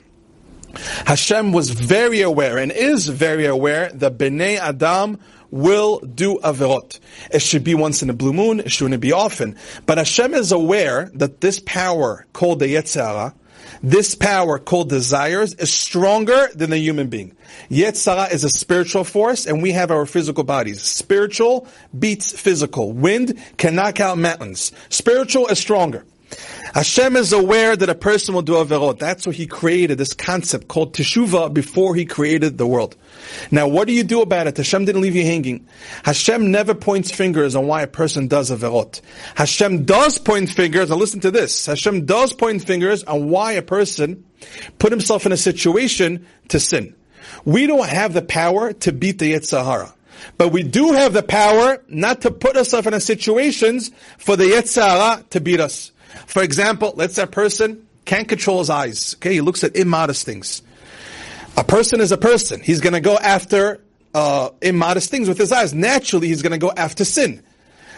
Hashem 1.06 1.52
was 1.52 1.70
very 1.70 2.22
aware 2.22 2.58
and 2.58 2.72
is 2.72 3.08
very 3.08 3.46
aware 3.46 3.90
that 3.94 4.18
Bnei 4.18 4.58
Adam 4.58 5.18
will 5.50 6.00
do 6.00 6.38
averot. 6.38 6.98
It 7.30 7.40
should 7.40 7.64
be 7.64 7.74
once 7.74 8.02
in 8.02 8.10
a 8.10 8.14
blue 8.14 8.32
moon, 8.32 8.60
it 8.60 8.70
shouldn't 8.70 9.00
be 9.00 9.12
often. 9.12 9.56
But 9.86 9.98
Hashem 9.98 10.34
is 10.34 10.52
aware 10.52 11.10
that 11.14 11.40
this 11.40 11.60
power 11.60 12.26
called 12.32 12.58
the 12.58 12.66
Yetzer 12.66 13.04
Hara, 13.04 13.34
this 13.82 14.14
power 14.14 14.58
called 14.58 14.88
desires 14.88 15.54
is 15.54 15.72
stronger 15.72 16.48
than 16.54 16.70
the 16.70 16.78
human 16.78 17.08
being. 17.08 17.36
Yetzer 17.70 18.16
Hara 18.16 18.32
is 18.32 18.44
a 18.44 18.50
spiritual 18.50 19.04
force 19.04 19.46
and 19.46 19.62
we 19.62 19.72
have 19.72 19.90
our 19.90 20.06
physical 20.06 20.44
bodies. 20.44 20.82
Spiritual 20.82 21.66
beats 21.96 22.38
physical. 22.38 22.92
Wind 22.92 23.38
can 23.56 23.74
knock 23.74 24.00
out 24.00 24.18
mountains. 24.18 24.72
Spiritual 24.88 25.46
is 25.48 25.58
stronger. 25.58 26.04
Hashem 26.74 27.16
is 27.16 27.32
aware 27.32 27.76
that 27.76 27.88
a 27.88 27.94
person 27.94 28.34
will 28.34 28.42
do 28.42 28.54
averot. 28.54 28.98
That's 28.98 29.26
why 29.26 29.32
He 29.32 29.46
created 29.46 29.98
this 29.98 30.12
concept 30.12 30.68
called 30.68 30.94
teshuva 30.94 31.52
before 31.52 31.94
He 31.94 32.04
created 32.04 32.58
the 32.58 32.66
world. 32.66 32.96
Now, 33.50 33.68
what 33.68 33.86
do 33.86 33.92
you 33.92 34.04
do 34.04 34.20
about 34.20 34.46
it? 34.46 34.56
Hashem 34.56 34.84
didn't 34.84 35.02
leave 35.02 35.16
you 35.16 35.24
hanging. 35.24 35.66
Hashem 36.04 36.50
never 36.50 36.74
points 36.74 37.10
fingers 37.10 37.54
on 37.56 37.66
why 37.66 37.82
a 37.82 37.86
person 37.86 38.28
does 38.28 38.50
averot. 38.50 39.00
Hashem 39.34 39.84
does 39.84 40.18
point 40.18 40.50
fingers, 40.50 40.90
and 40.90 41.00
listen 41.00 41.20
to 41.20 41.30
this. 41.30 41.66
Hashem 41.66 42.04
does 42.04 42.32
point 42.32 42.64
fingers 42.64 43.04
on 43.04 43.30
why 43.30 43.52
a 43.52 43.62
person 43.62 44.24
put 44.78 44.92
himself 44.92 45.26
in 45.26 45.32
a 45.32 45.36
situation 45.36 46.26
to 46.48 46.60
sin. 46.60 46.94
We 47.44 47.66
don't 47.66 47.88
have 47.88 48.12
the 48.12 48.22
power 48.22 48.72
to 48.72 48.92
beat 48.92 49.18
the 49.18 49.32
Yetzer 49.32 49.64
Hara. 49.64 49.94
But 50.38 50.48
we 50.48 50.62
do 50.62 50.92
have 50.92 51.12
the 51.12 51.22
power 51.22 51.82
not 51.88 52.22
to 52.22 52.30
put 52.30 52.56
ourselves 52.56 52.86
in 52.86 52.94
a 52.94 53.00
situations 53.00 53.90
for 54.18 54.36
the 54.36 54.44
Yetzer 54.44 54.82
Hara 54.82 55.24
to 55.30 55.40
beat 55.40 55.60
us. 55.60 55.92
For 56.26 56.42
example, 56.42 56.92
let's 56.96 57.14
say 57.14 57.22
a 57.22 57.26
person 57.26 57.86
can't 58.04 58.28
control 58.28 58.60
his 58.60 58.70
eyes. 58.70 59.14
Okay, 59.16 59.34
he 59.34 59.40
looks 59.40 59.64
at 59.64 59.76
immodest 59.76 60.24
things. 60.24 60.62
A 61.56 61.64
person 61.64 62.00
is 62.00 62.12
a 62.12 62.18
person. 62.18 62.60
He's 62.60 62.80
going 62.80 62.92
to 62.92 63.00
go 63.00 63.16
after 63.16 63.80
uh, 64.14 64.50
immodest 64.62 65.10
things 65.10 65.28
with 65.28 65.38
his 65.38 65.52
eyes. 65.52 65.74
Naturally, 65.74 66.28
he's 66.28 66.42
going 66.42 66.52
to 66.52 66.58
go 66.58 66.72
after 66.74 67.04
sin. 67.04 67.42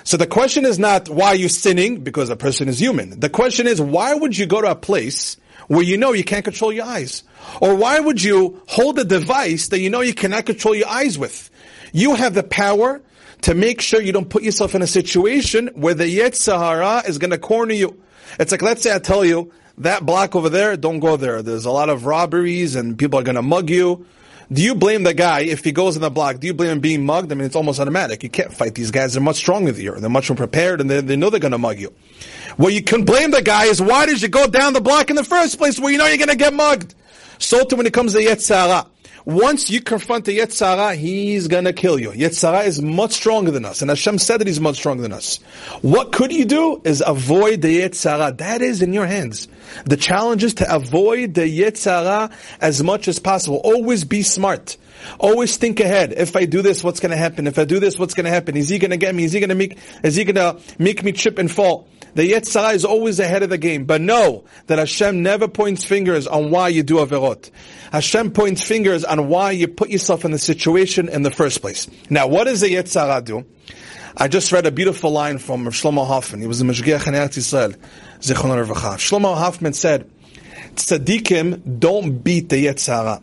So 0.05 0.17
the 0.17 0.27
question 0.27 0.65
is 0.65 0.79
not 0.79 1.09
why 1.09 1.29
are 1.29 1.37
you 1.37 1.49
sinning 1.49 2.01
because 2.01 2.31
a 2.31 2.37
person 2.37 2.69
is 2.69 2.81
human. 2.81 3.21
The 3.21 3.29
question 3.29 3.67
is 3.67 3.81
why 3.81 4.15
would 4.15 4.39
you 4.39 4.47
go 4.47 4.63
to 4.63 4.71
a 4.71 4.75
place 4.75 5.37
where 5.67 5.83
you 5.83 5.99
know 5.99 6.13
you 6.13 6.25
can't 6.25 6.45
control 6.45 6.73
your 6.73 6.87
eyes? 6.87 7.25
Or 7.61 7.75
why 7.75 8.01
would 8.01 8.23
you 8.23 8.63
hold 8.67 8.99
a 8.99 9.05
device 9.05 9.69
that 9.69 9.81
you 9.81 9.91
know 9.91 10.01
you 10.01 10.15
cannot 10.15 10.47
control 10.47 10.75
your 10.75 10.89
eyes 10.89 11.19
with? 11.19 11.51
You 11.93 12.15
have 12.15 12.35
the 12.35 12.43
power 12.43 13.03
to 13.43 13.55
make 13.55 13.81
sure 13.81 14.01
you 14.01 14.13
don't 14.13 14.29
put 14.29 14.43
yourself 14.43 14.75
in 14.75 14.83
a 14.83 14.87
situation 14.87 15.69
where 15.75 15.95
the 15.95 16.05
Yetzer 16.05 16.59
Hara 16.59 17.03
is 17.09 17.19
going 17.19 17.31
to 17.31 17.39
corner 17.39 17.75
you. 17.75 18.01
It's 18.39 18.53
like, 18.53 18.63
let's 18.63 18.83
say 18.83 18.95
I 18.95 18.99
tell 18.99 19.25
you, 19.25 19.53
that 19.79 20.05
block 20.05 20.35
over 20.35 20.49
there, 20.49 20.77
don't 20.77 20.99
go 20.99 21.17
there. 21.17 21.43
There's 21.43 21.65
a 21.65 21.71
lot 21.71 21.89
of 21.89 22.05
robberies 22.05 22.75
and 22.75 22.99
people 22.99 23.19
are 23.19 23.23
going 23.23 23.37
to 23.37 23.43
mug 23.43 23.71
you. 23.71 24.07
Do 24.51 24.63
you 24.63 24.75
blame 24.75 25.03
the 25.03 25.13
guy 25.13 25.41
if 25.41 25.63
he 25.63 25.73
goes 25.73 25.95
in 25.95 26.03
the 26.03 26.11
block? 26.11 26.41
Do 26.41 26.47
you 26.47 26.55
blame 26.55 26.73
him 26.73 26.81
being 26.81 27.05
mugged? 27.05 27.31
I 27.31 27.35
mean, 27.35 27.45
it's 27.45 27.55
almost 27.55 27.79
automatic. 27.79 28.23
You 28.23 28.31
can't 28.31 28.53
fight 28.53 28.75
these 28.75 28.91
guys. 28.91 29.13
They're 29.13 29.23
much 29.23 29.37
stronger 29.37 29.73
than 29.73 29.85
you. 29.85 29.95
They're 29.95 30.09
much 30.09 30.31
more 30.31 30.37
prepared 30.37 30.81
and 30.81 30.91
they, 30.91 31.03
they 31.03 31.17
know 31.17 31.29
they're 31.29 31.39
going 31.39 31.53
to 31.53 31.59
mug 31.59 31.79
you. 31.79 31.95
What 32.57 32.73
you 32.73 32.83
can 32.83 33.05
blame 33.05 33.31
the 33.31 33.43
guy 33.43 33.67
is 33.67 33.81
why 33.81 34.07
did 34.07 34.23
you 34.23 34.29
go 34.29 34.47
down 34.47 34.73
the 34.73 34.81
block 34.81 35.11
in 35.11 35.17
the 35.17 35.25
first 35.25 35.59
place 35.59 35.79
where 35.79 35.93
you 35.93 35.99
know 35.99 36.07
you're 36.07 36.17
going 36.17 36.29
to 36.29 36.37
get 36.37 36.55
mugged? 36.55 36.95
So 37.39 37.65
too 37.65 37.77
when 37.77 37.87
it 37.87 37.93
comes 37.93 38.15
to 38.15 38.21
Yetzer 38.21 38.55
Hara. 38.55 38.87
Once 39.29 39.69
you 39.69 39.83
confront 39.83 40.25
the 40.25 40.39
Yetzer 40.39 40.75
Hara, 40.75 40.95
he's 40.95 41.49
gonna 41.49 41.75
kill 41.75 42.01
you. 42.01 42.09
Yetzer 42.13 42.51
Hara 42.51 42.65
is 42.65 42.81
much 42.81 43.13
stronger 43.13 43.51
than 43.51 43.67
us, 43.67 43.83
and 43.83 43.91
Hashem 43.91 44.17
said 44.17 44.41
that 44.41 44.47
he's 44.47 44.59
much 44.59 44.77
stronger 44.77 45.03
than 45.03 45.13
us. 45.13 45.37
What 45.83 46.13
could 46.13 46.33
you 46.33 46.47
do 46.47 46.81
is 46.83 47.03
avoid 47.07 47.61
the 47.61 47.83
Yetzer 47.83 48.19
Hara. 48.19 48.33
That 48.33 48.63
is 48.63 48.81
in 48.81 48.95
your 48.95 49.05
hands. 49.05 49.47
The 49.85 49.99
challenge 49.99 50.45
is 50.45 50.55
to 50.55 50.75
avoid 50.75 51.35
the 51.35 51.43
Yetzer 51.43 52.03
Hara 52.03 52.31
as 52.63 52.83
much 52.83 53.07
as 53.07 53.19
possible. 53.19 53.61
Always 53.63 54.05
be 54.05 54.23
smart. 54.23 54.79
Always 55.19 55.59
think 55.59 55.79
ahead. 55.81 56.15
If 56.17 56.35
I 56.35 56.47
do 56.47 56.63
this, 56.63 56.83
what's 56.83 56.99
going 56.99 57.11
to 57.11 57.19
happen? 57.19 57.47
If 57.47 57.59
I 57.59 57.67
do 57.67 57.81
this, 57.81 57.99
what's 57.99 58.15
going 58.15 58.25
to 58.25 58.31
happen? 58.31 58.57
Is 58.57 58.71
he 58.71 58.79
going 58.79 58.93
to 58.93 58.97
get 58.97 59.15
me? 59.15 59.25
Is 59.25 59.33
he 59.33 59.41
going 59.41 59.51
to 59.51 59.55
make? 59.55 59.77
Is 60.03 60.17
he 60.17 60.25
going 60.25 60.37
to 60.37 60.59
make 60.79 61.05
me 61.05 61.13
trip 61.13 61.37
and 61.37 61.51
fall? 61.51 61.87
The 62.19 62.33
Yetzer 62.33 62.63
Hara 62.63 62.75
is 62.75 62.85
always 62.85 63.21
ahead 63.21 63.45
of 63.45 63.51
the 63.51 63.59
game. 63.59 63.85
But 63.85 64.01
know 64.01 64.45
that 64.67 64.81
Hashem 64.81 65.23
never 65.23 65.47
points 65.47 65.85
fingers 65.85 66.27
on 66.27 66.51
why 66.51 66.67
you 66.67 66.83
do 66.83 66.97
averot. 66.97 67.53
Hashem 67.93 68.33
points 68.33 68.61
fingers 68.61 69.05
on 69.05 69.29
why 69.29 69.53
you 69.53 69.69
put 69.69 69.89
yourself 69.89 70.25
in 70.25 70.33
the 70.33 70.39
situation 70.41 71.09
in 71.09 71.23
the 71.23 71.31
first 71.31 71.61
place. 71.61 71.89
Now, 72.11 72.27
what 72.27 72.49
does 72.49 72.61
the 72.61 72.75
Yetzer 72.75 73.07
Hara 73.07 73.23
do? 73.23 73.47
I 74.17 74.27
just 74.27 74.51
read 74.51 74.67
a 74.67 74.73
beautiful 74.73 75.13
line 75.13 75.39
from 75.39 75.65
Shlomo 75.67 76.05
Hoffman. 76.05 76.41
He 76.41 76.49
was 76.49 76.59
the 76.59 76.65
Mashgiach 76.65 77.07
in 77.07 77.15
Eretz 77.15 77.39
Yisrael. 77.39 77.77
Shlomo 78.19 79.37
Hoffman 79.37 79.75
said, 79.75 80.11
Tzaddikim 80.75 81.79
don't 81.79 82.19
beat 82.25 82.49
the 82.49 82.67
Yetzer 82.67 82.97
Hara. 82.97 83.23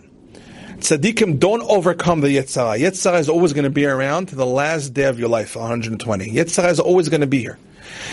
Tzaddikim 0.78 1.38
don't 1.38 1.64
overcome 1.64 2.22
the 2.22 2.30
Yetzer 2.30 2.66
Hara. 2.66 2.80
Yetzer 2.80 3.10
Hara 3.10 3.20
is 3.20 3.28
always 3.28 3.52
going 3.52 3.66
to 3.66 3.70
be 3.70 3.86
around 3.86 4.28
to 4.28 4.36
the 4.36 4.46
last 4.46 4.94
day 4.94 5.04
of 5.04 5.20
your 5.20 5.28
life, 5.28 5.58
120. 5.58 6.32
Yetzer 6.32 6.62
Hara 6.62 6.72
is 6.72 6.80
always 6.80 7.10
going 7.10 7.20
to 7.20 7.28
be 7.28 7.42
here. 7.42 7.60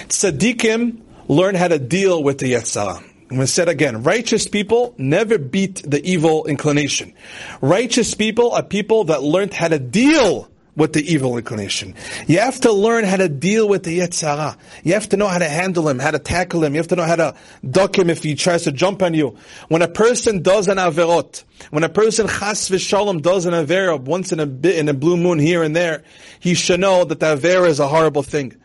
Tzaddikim 0.08 1.00
learn 1.28 1.54
how 1.54 1.68
to 1.68 1.78
deal 1.78 2.22
with 2.22 2.38
the 2.38 2.52
Yetzer 2.52 2.84
Hara. 2.84 2.96
I'm 2.96 3.36
going 3.36 3.46
to 3.46 3.46
say 3.46 3.62
it 3.62 3.68
again. 3.68 4.02
Righteous 4.02 4.46
people 4.46 4.94
never 4.98 5.38
beat 5.38 5.82
the 5.90 6.04
evil 6.04 6.44
inclination. 6.44 7.14
Righteous 7.62 8.14
people 8.14 8.52
are 8.52 8.62
people 8.62 9.04
that 9.04 9.22
learned 9.22 9.54
how 9.54 9.68
to 9.68 9.78
deal 9.78 10.50
with 10.74 10.92
the 10.92 11.12
evil 11.12 11.36
inclination. 11.36 11.94
You 12.26 12.40
have 12.40 12.60
to 12.60 12.72
learn 12.72 13.04
how 13.04 13.16
to 13.16 13.28
deal 13.28 13.68
with 13.68 13.84
the 13.84 14.00
Yetzer 14.00 14.36
Hara. 14.36 14.58
You 14.82 14.94
have 14.94 15.08
to 15.10 15.16
know 15.16 15.28
how 15.28 15.38
to 15.38 15.48
handle 15.48 15.88
him, 15.88 15.98
how 15.98 16.10
to 16.10 16.18
tackle 16.18 16.64
him. 16.64 16.74
You 16.74 16.78
have 16.78 16.88
to 16.88 16.96
know 16.96 17.04
how 17.04 17.16
to 17.16 17.34
duck 17.68 17.98
him 17.98 18.10
if 18.10 18.22
he 18.22 18.34
tries 18.34 18.64
to 18.64 18.72
jump 18.72 19.02
on 19.02 19.14
you. 19.14 19.36
When 19.68 19.82
a 19.82 19.88
person 19.88 20.42
does 20.42 20.68
an 20.68 20.78
averot, 20.78 21.44
when 21.70 21.84
a 21.84 21.88
person 21.88 22.26
chas 22.26 22.68
v'shalom 22.68 23.22
does 23.22 23.46
an 23.46 23.54
avera 23.54 24.00
once 24.00 24.32
in 24.32 24.40
a 24.40 24.46
bit, 24.46 24.76
in 24.76 24.88
a 24.88 24.94
blue 24.94 25.16
moon 25.16 25.38
here 25.38 25.62
and 25.62 25.76
there, 25.76 26.04
he 26.40 26.54
should 26.54 26.80
know 26.80 27.04
that 27.04 27.20
the 27.20 27.36
avera 27.36 27.66
is 27.68 27.80
a 27.80 27.88
horrible 27.88 28.22
thing. 28.22 28.56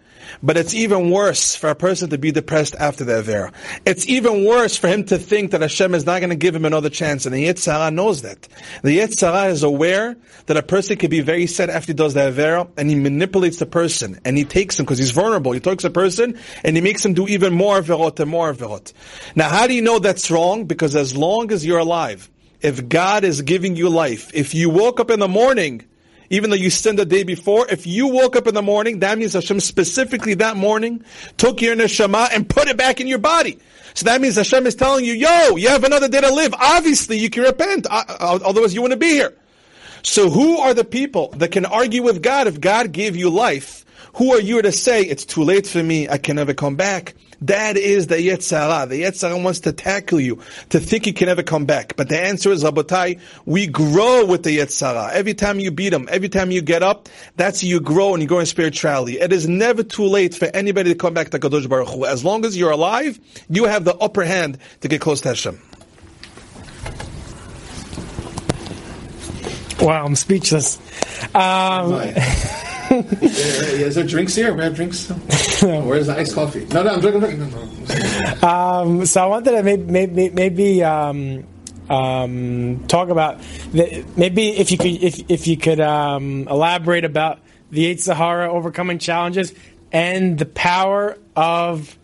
But 0.44 0.58
it's 0.58 0.74
even 0.74 1.12
worse 1.12 1.56
for 1.56 1.70
a 1.70 1.76
person 1.76 2.10
to 2.10 2.18
be 2.18 2.32
depressed 2.32 2.76
after 2.76 3.04
the 3.04 3.14
Avera. 3.14 3.54
It's 3.86 4.08
even 4.08 4.46
worse 4.46 4.78
for 4.78 4.88
him 4.88 5.04
to 5.06 5.18
think 5.18 5.52
that 5.52 5.62
Hashem 5.62 5.94
is 5.96 6.06
not 6.06 6.20
going 6.20 6.30
to 6.30 6.36
give 6.36 6.56
him 6.56 6.66
another 6.66 6.90
chance. 6.90 7.26
And 7.26 7.34
the 7.34 7.46
Yetzer 7.46 7.72
Hara 7.72 7.92
knows 7.92 8.22
that. 8.22 8.48
The 8.84 9.00
Yetzer 9.00 9.34
Hara 9.34 9.52
is 9.52 9.64
aware 9.64 10.16
that 10.48 10.58
a 10.58 10.64
person 10.64 10.98
can 10.98 11.10
be 11.10 11.22
very 11.22 11.48
sad 11.48 11.70
after 11.70 11.88
he 11.88 11.94
does 11.94 12.14
the 12.14 12.22
Avera, 12.22 12.70
and 12.78 12.90
he 12.90 12.96
manipulates 12.96 13.58
the 13.58 13.66
person, 13.66 14.20
and 14.26 14.38
he 14.38 14.46
takes 14.46 14.80
him, 14.80 14.86
because 14.86 14.98
he's 14.98 15.12
vulnerable, 15.12 15.52
he 15.52 15.60
takes 15.60 15.84
a 15.84 15.90
person, 15.90 16.40
and 16.64 16.76
he 16.76 16.82
makes 16.82 17.06
him 17.06 17.14
do 17.14 17.28
even 17.28 17.54
more 17.54 17.82
Averot 17.82 18.20
and 18.20 18.30
more 18.30 18.54
Averot. 18.54 18.94
Now 19.36 19.50
how 19.50 19.68
do 19.68 19.74
you 19.74 19.82
know 19.82 20.00
that's 20.00 20.32
wrong? 20.32 20.66
Because 20.66 20.96
as 20.96 21.16
long 21.16 21.52
as 21.52 21.66
you're 21.66 21.80
alive, 21.80 22.30
if 22.62 22.88
God 22.90 23.24
is 23.24 23.42
giving 23.42 23.76
you 23.76 23.90
life, 23.90 24.32
if 24.34 24.56
you 24.56 24.70
woke 24.70 25.00
up 25.00 25.12
in 25.12 25.20
the 25.20 25.28
morning, 25.28 25.86
even 26.30 26.50
though 26.50 26.56
you 26.56 26.70
sinned 26.70 27.00
the 27.00 27.06
day 27.06 27.24
before, 27.24 27.68
if 27.70 27.88
you 27.88 28.08
woke 28.08 28.36
up 28.36 28.48
in 28.48 28.54
the 28.54 28.62
morning, 28.62 29.00
that 29.00 29.18
means 29.18 29.34
Hashem 29.34 29.60
specifically 29.60 30.34
that 30.36 30.58
morning 30.58 31.04
took 31.38 31.62
your 31.62 31.76
neshama 31.76 32.30
and 32.34 32.50
put 32.50 32.68
it 32.68 32.78
back 32.78 33.00
in 33.00 33.08
your 33.08 33.20
body. 33.20 33.60
So 33.94 34.06
that 34.06 34.22
means 34.22 34.36
Hashem 34.36 34.68
is 34.68 34.76
telling 34.76 35.06
you, 35.06 35.14
yo, 35.14 35.56
you 35.56 35.70
have 35.70 35.84
another 35.84 36.08
day 36.08 36.22
to 36.22 36.32
live. 36.32 36.54
Obviously, 36.54 37.18
you 37.18 37.30
can 37.30 37.44
repent. 37.44 37.88
Uh, 37.90 38.04
uh, 38.08 38.40
otherwise, 38.46 38.74
you 38.74 38.82
wouldn't 38.82 39.02
be 39.02 39.10
here. 39.10 39.34
So 40.04 40.30
who 40.30 40.60
are 40.60 40.74
the 40.74 40.86
people 40.86 41.30
that 41.38 41.52
can 41.52 41.66
argue 41.66 42.04
with 42.04 42.22
God 42.22 42.48
if 42.48 42.62
God 42.62 42.92
gave 42.92 43.16
you 43.16 43.30
life? 43.30 43.86
Who 44.16 44.34
are 44.34 44.40
you 44.40 44.62
to 44.62 44.72
say, 44.72 45.02
it's 45.04 45.26
too 45.26 45.44
late 45.44 45.68
for 45.68 45.82
me, 45.82 46.08
I 46.08 46.18
can 46.18 46.36
never 46.36 46.54
come 46.54 46.76
back? 46.76 47.16
That 47.42 47.78
is 47.78 48.08
the 48.08 48.16
Yetzer 48.16 48.90
The 48.90 49.04
Yetzer 49.04 49.44
wants 49.44 49.62
to 49.62 49.72
tackle 49.72 50.20
you, 50.20 50.42
to 50.70 50.80
think 50.80 51.06
you 51.06 51.14
can 51.14 51.28
never 51.28 51.44
come 51.44 51.66
back. 51.66 51.96
But 51.96 52.10
the 52.10 52.20
answer 52.20 52.52
is, 52.52 52.64
Rabotai, 52.64 53.20
we 53.46 53.68
grow 53.68 54.26
with 54.26 54.44
the 54.44 54.58
Yetzer 54.58 55.12
Every 55.12 55.34
time 55.34 55.60
you 55.60 55.72
beat 55.72 55.90
them, 55.90 56.08
every 56.12 56.30
time 56.30 56.50
you 56.50 56.62
get 56.62 56.82
up, 56.82 57.10
that's 57.36 57.64
you 57.64 57.80
grow 57.80 58.14
and 58.14 58.24
you 58.24 58.28
grow 58.28 58.40
in 58.40 58.46
spirituality. 58.46 59.20
It 59.20 59.32
is 59.32 59.48
never 59.48 59.84
too 59.84 60.06
late 60.06 60.34
for 60.34 60.46
anybody 60.46 60.92
to 60.92 60.98
come 60.98 61.14
back 61.14 61.30
to 61.30 61.40
Kadosh 61.40 61.70
Baruch 61.70 61.90
Hu. 61.90 62.06
As 62.06 62.26
long 62.26 62.44
as 62.46 62.58
you're 62.58 62.72
alive, 62.72 63.20
you 63.50 63.66
have 63.66 63.86
the 63.86 63.96
upper 63.96 64.24
hand 64.24 64.58
to 64.82 64.88
get 64.88 65.02
close 65.02 65.22
to 65.22 65.30
Hashem. 65.30 65.62
Wow, 69.80 70.06
I'm 70.06 70.16
speechless. 70.16 70.78
Um, 71.36 72.02
is 73.22 73.96
there 73.96 74.04
drinks 74.06 74.36
here? 74.36 74.54
We 74.54 74.64
have 74.64 74.76
drinks. 74.76 75.10
no. 75.64 75.82
Where's 75.82 76.08
the 76.08 76.18
iced 76.18 76.36
coffee? 76.36 76.66
No, 76.66 76.84
no, 76.84 76.96
I'm 76.96 77.02
drinking. 77.02 77.22
drinking. 77.22 77.50
No, 77.50 78.36
no. 78.42 78.48
Um, 78.48 79.06
so 79.06 79.24
I 79.24 79.26
wanted 79.28 79.52
to 79.52 79.64
maybe 79.64 79.84
maybe, 79.84 80.30
maybe 80.30 80.84
um, 80.84 81.46
um, 81.90 82.86
talk 82.88 83.10
about 83.10 83.40
the, 83.72 84.06
maybe 84.16 84.50
if 84.50 84.72
you 84.72 84.78
could 84.78 85.04
if 85.04 85.30
if 85.30 85.48
you 85.48 85.58
could 85.58 85.80
um, 85.80 86.48
elaborate 86.50 87.06
about 87.06 87.40
the 87.72 87.94
Yetzer 87.94 88.16
Hara 88.16 88.52
overcoming 88.52 89.00
challenges 89.00 89.54
and 89.92 90.38
the 90.38 90.46
power 90.46 91.18
of 91.36 91.98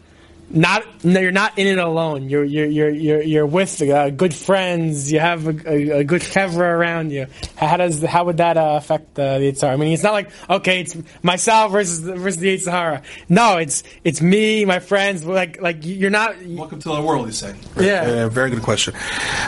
not 0.49 1.03
no, 1.03 1.19
you're 1.19 1.31
not 1.31 1.57
in 1.57 1.67
it 1.67 1.77
alone. 1.77 2.29
You're 2.29 2.43
you're 2.43 2.65
you're 2.65 2.89
you're, 2.89 3.21
you're 3.21 3.45
with 3.45 3.81
uh, 3.81 4.09
good 4.11 4.33
friends. 4.33 5.11
You 5.11 5.19
have 5.19 5.47
a, 5.47 5.69
a, 5.69 5.99
a, 5.99 6.03
good 6.03 6.21
chevra 6.21 6.59
around 6.59 7.11
you. 7.11 7.27
How 7.55 7.77
does 7.77 8.03
how 8.03 8.25
would 8.25 8.37
that 8.37 8.57
uh, 8.57 8.75
affect 8.77 9.17
uh, 9.17 9.39
the 9.39 9.51
Yetzer 9.51 9.69
I 9.69 9.75
mean, 9.75 9.93
it's 9.93 10.03
not 10.03 10.13
like 10.13 10.29
okay, 10.49 10.81
it's 10.81 10.95
myself 11.23 11.71
versus 11.71 11.99
versus 12.01 12.37
the 12.37 12.55
Yetzer 12.55 13.03
No, 13.29 13.57
it's 13.57 13.83
it's 14.03 14.21
me, 14.21 14.65
my 14.65 14.79
friends. 14.79 15.25
Like 15.25 15.61
like 15.61 15.77
you're 15.81 16.11
not. 16.11 16.35
Welcome 16.45 16.79
to 16.79 16.89
the 16.89 17.01
world. 17.01 17.27
You 17.27 17.33
say. 17.33 17.55
Yeah. 17.79 18.27
very 18.29 18.49
good 18.49 18.63
question. 18.63 18.93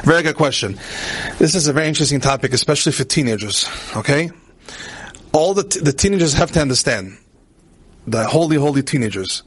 Very 0.04 0.24
good 0.24 0.36
question. 0.36 0.80
This 1.38 1.56
is 1.56 1.68
a 1.68 1.74
very 1.74 1.88
interesting 1.88 2.20
topic, 2.20 2.54
especially 2.54 2.94
for 2.94 3.04
teenagers. 3.04 3.70
Okay, 3.96 4.32
all 5.34 5.54
the 5.54 5.64
t- 5.64 5.80
the 5.80 5.94
teenagers 5.94 6.34
have 6.34 6.52
to 6.54 6.62
understand 6.62 7.18
the 8.08 8.26
holy 8.26 8.58
holy 8.58 8.84
teenagers 8.84 9.44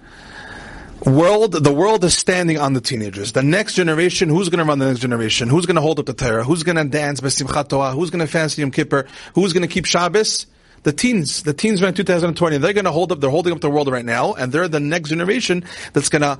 world, 1.05 1.53
the 1.53 1.73
world 1.73 2.05
is 2.05 2.17
standing 2.17 2.59
on 2.59 2.73
the 2.73 2.81
teenagers. 2.81 3.33
The 3.33 3.43
next 3.43 3.75
generation, 3.75 4.29
who's 4.29 4.49
going 4.49 4.59
to 4.59 4.65
run 4.65 4.79
the 4.79 4.87
next 4.87 5.01
generation? 5.01 5.49
Who's 5.49 5.67
going 5.67 5.77
to 5.77 5.83
hold 5.83 5.99
up 5.99 6.07
the 6.07 6.15
Torah? 6.15 6.45
Who's 6.45 6.63
going 6.63 6.77
to 6.77 6.85
dance 6.85 7.21
Besimchat 7.21 7.69
Torah? 7.69 7.93
Who's 7.93 8.11
going 8.11 8.25
to 8.25 8.31
fancy 8.31 8.63
Yom 8.63 8.71
Kippur? 8.71 9.07
Who's 9.35 9.53
going 9.53 9.63
to 9.63 9.73
keep 9.73 9.85
Shabbos? 9.85 10.47
the 10.83 10.93
teens, 10.93 11.43
the 11.43 11.53
teens 11.53 11.83
in 11.83 11.95
2020, 11.95 12.59
they're 12.59 12.73
going 12.73 12.85
to 12.85 12.93
hold 12.93 13.13
up, 13.13 13.21
they're 13.21 13.31
holding 13.31 13.53
up 13.53 13.61
the 13.61 13.71
world 13.71 13.89
right 13.89 14.05
now, 14.05 14.35
and 14.35 14.53
they're 14.53 14.69
the 14.69 14.81
next 14.81 15.11
generation 15.11 15.65
that's 15.93 16.09
going 16.09 16.23
to 16.23 16.39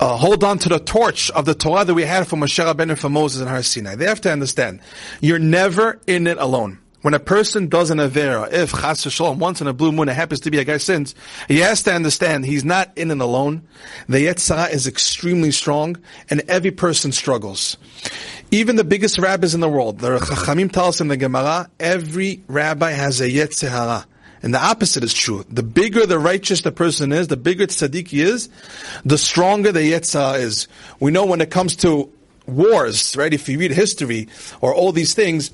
uh, 0.00 0.16
hold 0.16 0.44
on 0.44 0.58
to 0.58 0.68
the 0.68 0.78
torch 0.78 1.30
of 1.30 1.44
the 1.44 1.54
Torah 1.54 1.84
that 1.84 1.94
we 1.94 2.04
had 2.04 2.26
from 2.26 2.40
Moshe 2.40 2.64
Rabbeinu 2.64 2.96
from 2.96 3.12
Moses 3.12 3.40
and 3.40 3.50
Har 3.50 3.62
Sinai. 3.62 3.94
They 3.96 4.06
have 4.06 4.20
to 4.22 4.32
understand, 4.32 4.80
you're 5.20 5.38
never 5.38 6.00
in 6.06 6.26
it 6.26 6.38
alone. 6.38 6.78
When 7.02 7.14
a 7.14 7.18
person 7.18 7.68
does 7.68 7.90
an 7.90 7.98
Avera, 7.98 8.52
if 8.52 8.70
Chas 8.70 9.02
Shalom, 9.02 9.40
once 9.40 9.60
in 9.60 9.66
a 9.66 9.72
blue 9.72 9.90
moon, 9.90 10.08
it 10.08 10.14
happens 10.14 10.40
to 10.40 10.52
be 10.52 10.58
a 10.58 10.64
guy 10.64 10.76
sins, 10.76 11.16
he 11.48 11.58
has 11.58 11.82
to 11.82 11.92
understand 11.92 12.46
he's 12.46 12.64
not 12.64 12.96
in 12.96 13.10
it 13.10 13.20
alone. 13.20 13.66
The 14.08 14.26
Yetzer 14.26 14.56
Hara 14.56 14.70
is 14.70 14.86
extremely 14.86 15.50
strong, 15.50 15.96
and 16.30 16.42
every 16.48 16.70
person 16.70 17.10
struggles. 17.10 17.76
Even 18.52 18.76
the 18.76 18.84
biggest 18.84 19.18
rabbis 19.18 19.52
in 19.52 19.60
the 19.60 19.68
world, 19.68 19.98
the 19.98 20.18
Chachamim 20.18 20.70
tell 20.70 20.86
us 20.86 21.00
in 21.00 21.08
the 21.08 21.16
Gemara, 21.16 21.68
every 21.80 22.44
rabbi 22.46 22.92
has 22.92 23.20
a 23.20 23.28
Yetzer 23.28 23.68
Hara. 23.68 24.06
And 24.44 24.54
the 24.54 24.62
opposite 24.62 25.02
is 25.02 25.14
true. 25.14 25.44
The 25.48 25.62
bigger 25.62 26.06
the 26.06 26.18
righteous 26.18 26.62
the 26.62 26.72
person 26.72 27.12
is, 27.12 27.28
the 27.28 27.36
bigger 27.36 27.66
tzaddik 27.66 28.08
he 28.08 28.22
is, 28.22 28.48
the 29.04 29.18
stronger 29.18 29.72
the 29.72 29.80
Yetzer 29.80 30.20
Hara 30.20 30.38
is. 30.38 30.68
We 31.00 31.10
know 31.10 31.26
when 31.26 31.40
it 31.40 31.50
comes 31.50 31.74
to 31.76 32.12
wars, 32.46 33.16
right? 33.16 33.32
If 33.32 33.48
you 33.48 33.58
read 33.58 33.72
history 33.72 34.28
or 34.60 34.72
all 34.72 34.92
these 34.92 35.14
things, 35.14 35.50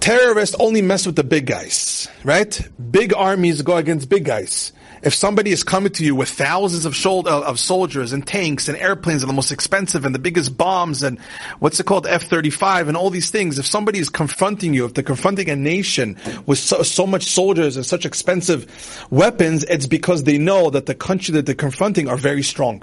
terrorists 0.00 0.56
only 0.58 0.82
mess 0.82 1.06
with 1.06 1.16
the 1.16 1.24
big 1.24 1.46
guys, 1.46 2.08
right? 2.24 2.60
Big 2.90 3.14
armies 3.14 3.62
go 3.62 3.76
against 3.76 4.08
big 4.08 4.24
guys. 4.24 4.72
If 5.02 5.14
somebody 5.14 5.50
is 5.50 5.64
coming 5.64 5.92
to 5.92 6.04
you 6.04 6.14
with 6.14 6.28
thousands 6.28 6.84
of, 6.84 6.94
shoulder, 6.94 7.30
uh, 7.30 7.40
of 7.40 7.58
soldiers 7.58 8.12
and 8.12 8.26
tanks 8.26 8.68
and 8.68 8.76
airplanes 8.76 9.22
and 9.22 9.30
the 9.30 9.34
most 9.34 9.50
expensive 9.50 10.04
and 10.04 10.14
the 10.14 10.18
biggest 10.18 10.58
bombs 10.58 11.02
and 11.02 11.18
what's 11.58 11.80
it 11.80 11.86
called 11.86 12.06
F-35 12.06 12.88
and 12.88 12.96
all 12.98 13.08
these 13.08 13.30
things, 13.30 13.58
if 13.58 13.64
somebody 13.64 13.98
is 13.98 14.10
confronting 14.10 14.74
you, 14.74 14.84
if 14.84 14.92
they're 14.92 15.02
confronting 15.02 15.48
a 15.48 15.56
nation 15.56 16.18
with 16.44 16.58
so, 16.58 16.82
so 16.82 17.06
much 17.06 17.24
soldiers 17.24 17.76
and 17.76 17.86
such 17.86 18.04
expensive 18.04 19.06
weapons, 19.10 19.64
it's 19.64 19.86
because 19.86 20.24
they 20.24 20.36
know 20.36 20.68
that 20.68 20.84
the 20.84 20.94
country 20.94 21.32
that 21.32 21.46
they're 21.46 21.54
confronting 21.54 22.06
are 22.08 22.18
very 22.18 22.42
strong. 22.42 22.82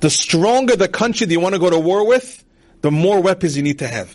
The 0.00 0.10
stronger 0.10 0.74
the 0.74 0.88
country 0.88 1.26
that 1.26 1.32
you 1.32 1.40
want 1.40 1.54
to 1.54 1.60
go 1.60 1.70
to 1.70 1.78
war 1.78 2.06
with, 2.06 2.43
the 2.84 2.90
more 2.90 3.22
weapons 3.22 3.56
you 3.56 3.62
need 3.62 3.78
to 3.78 3.88
have. 3.88 4.14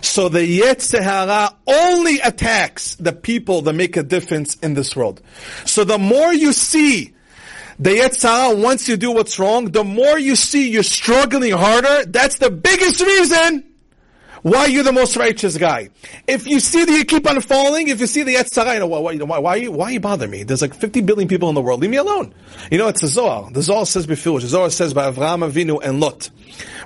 So 0.00 0.28
the 0.28 0.40
Yetzer 0.40 1.00
Hara 1.00 1.54
only 1.68 2.18
attacks 2.18 2.96
the 2.96 3.12
people 3.12 3.62
that 3.62 3.74
make 3.74 3.96
a 3.96 4.02
difference 4.02 4.56
in 4.56 4.74
this 4.74 4.96
world. 4.96 5.22
So 5.66 5.84
the 5.84 5.98
more 5.98 6.32
you 6.32 6.52
see 6.52 7.14
the 7.78 7.90
Yetzer 7.90 8.28
Hara 8.28 8.56
once 8.56 8.88
you 8.88 8.96
do 8.96 9.12
what's 9.12 9.38
wrong, 9.38 9.66
the 9.66 9.84
more 9.84 10.18
you 10.18 10.34
see 10.34 10.68
you're 10.68 10.82
struggling 10.82 11.52
harder, 11.52 12.06
that's 12.06 12.38
the 12.38 12.50
biggest 12.50 13.00
reason 13.00 13.62
why 14.42 14.66
you're 14.66 14.84
the 14.84 14.92
most 14.92 15.16
righteous 15.16 15.56
guy. 15.56 15.90
If 16.26 16.46
you 16.46 16.60
see 16.60 16.84
that 16.84 16.92
you 16.92 17.04
keep 17.04 17.28
on 17.28 17.40
falling, 17.40 17.88
if 17.88 18.00
you 18.00 18.06
see 18.06 18.22
the 18.22 18.34
Yetzer 18.34 18.64
Hara, 18.64 18.74
you 18.74 18.80
know, 18.80 18.86
why, 18.86 19.00
why, 19.00 19.38
why, 19.38 19.56
you, 19.56 19.72
why 19.72 19.90
you 19.90 20.00
bother 20.00 20.28
me? 20.28 20.42
There's 20.42 20.62
like 20.62 20.74
50 20.74 21.00
billion 21.02 21.28
people 21.28 21.48
in 21.48 21.54
the 21.54 21.62
world. 21.62 21.80
Leave 21.80 21.90
me 21.90 21.96
alone. 21.96 22.34
You 22.70 22.78
know, 22.78 22.88
it's 22.88 23.00
the 23.00 23.08
Zohar. 23.08 23.50
The 23.50 23.62
Zohar 23.62 23.86
says 23.86 24.06
before, 24.06 24.40
the 24.40 24.46
Zohar 24.46 24.70
says 24.70 24.94
by 24.94 25.10
Avraham 25.10 25.48
Avinu 25.48 25.80
and 25.82 26.00
Lot. 26.00 26.30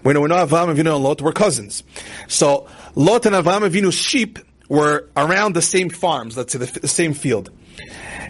We 0.05 0.13
know, 0.13 0.21
we 0.21 0.29
know 0.29 0.47
Avraham 0.47 0.75
Avinu 0.75 0.95
and 0.95 1.05
Lot 1.05 1.21
were 1.21 1.33
cousins. 1.33 1.83
So 2.29 2.69
Lot 2.95 3.27
and 3.27 3.35
Avraham 3.35 3.69
Avinu's 3.69 3.95
sheep 3.95 4.39
were 4.69 5.09
around 5.17 5.55
the 5.55 5.63
same 5.63 5.91
farms, 5.91 6.37
let's 6.37 6.53
say 6.53 6.59
the, 6.59 6.81
the 6.81 6.89
same 6.89 7.15
field. 7.15 7.51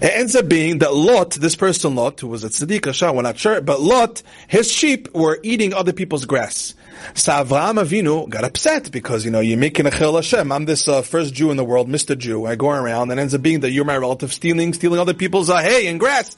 It 0.03 0.11
ends 0.17 0.35
up 0.35 0.49
being 0.49 0.79
that 0.79 0.93
Lot, 0.93 1.31
this 1.31 1.55
person 1.55 1.95
Lot, 1.95 2.19
who 2.19 2.27
was 2.27 2.43
a 2.43 2.49
tzaddik, 2.49 2.93
Shah, 2.93 3.13
we're 3.13 3.23
not 3.23 3.39
sure, 3.39 3.61
but 3.61 3.81
Lot, 3.81 4.25
his 4.49 4.69
sheep 4.69 5.15
were 5.15 5.39
eating 5.45 5.73
other 5.73 5.93
people's 5.93 6.25
grass. 6.25 6.75
So 7.15 7.31
Avraham 7.31 7.81
Avinu 7.81 8.29
got 8.29 8.43
upset 8.43 8.91
because, 8.91 9.25
you 9.25 9.31
know, 9.31 9.39
you're 9.39 9.57
making 9.57 9.87
a 9.87 9.91
chillul 9.91 10.17
Hashem. 10.17 10.51
I'm 10.51 10.65
this 10.65 10.89
uh, 10.89 11.03
first 11.03 11.35
Jew 11.35 11.53
in 11.53 11.57
the 11.57 11.65
world, 11.65 11.89
Mr. 11.89 12.19
Jew. 12.19 12.47
I 12.47 12.57
go 12.57 12.71
around 12.71 13.13
and 13.13 13.21
ends 13.21 13.33
up 13.33 13.43
being 13.43 13.61
that 13.61 13.71
you're 13.71 13.85
my 13.85 13.97
relative 13.97 14.33
stealing, 14.33 14.73
stealing 14.73 14.99
other 14.99 15.15
people's 15.15 15.49
uh, 15.49 15.59
hay 15.59 15.87
and 15.87 16.01
grass. 16.01 16.37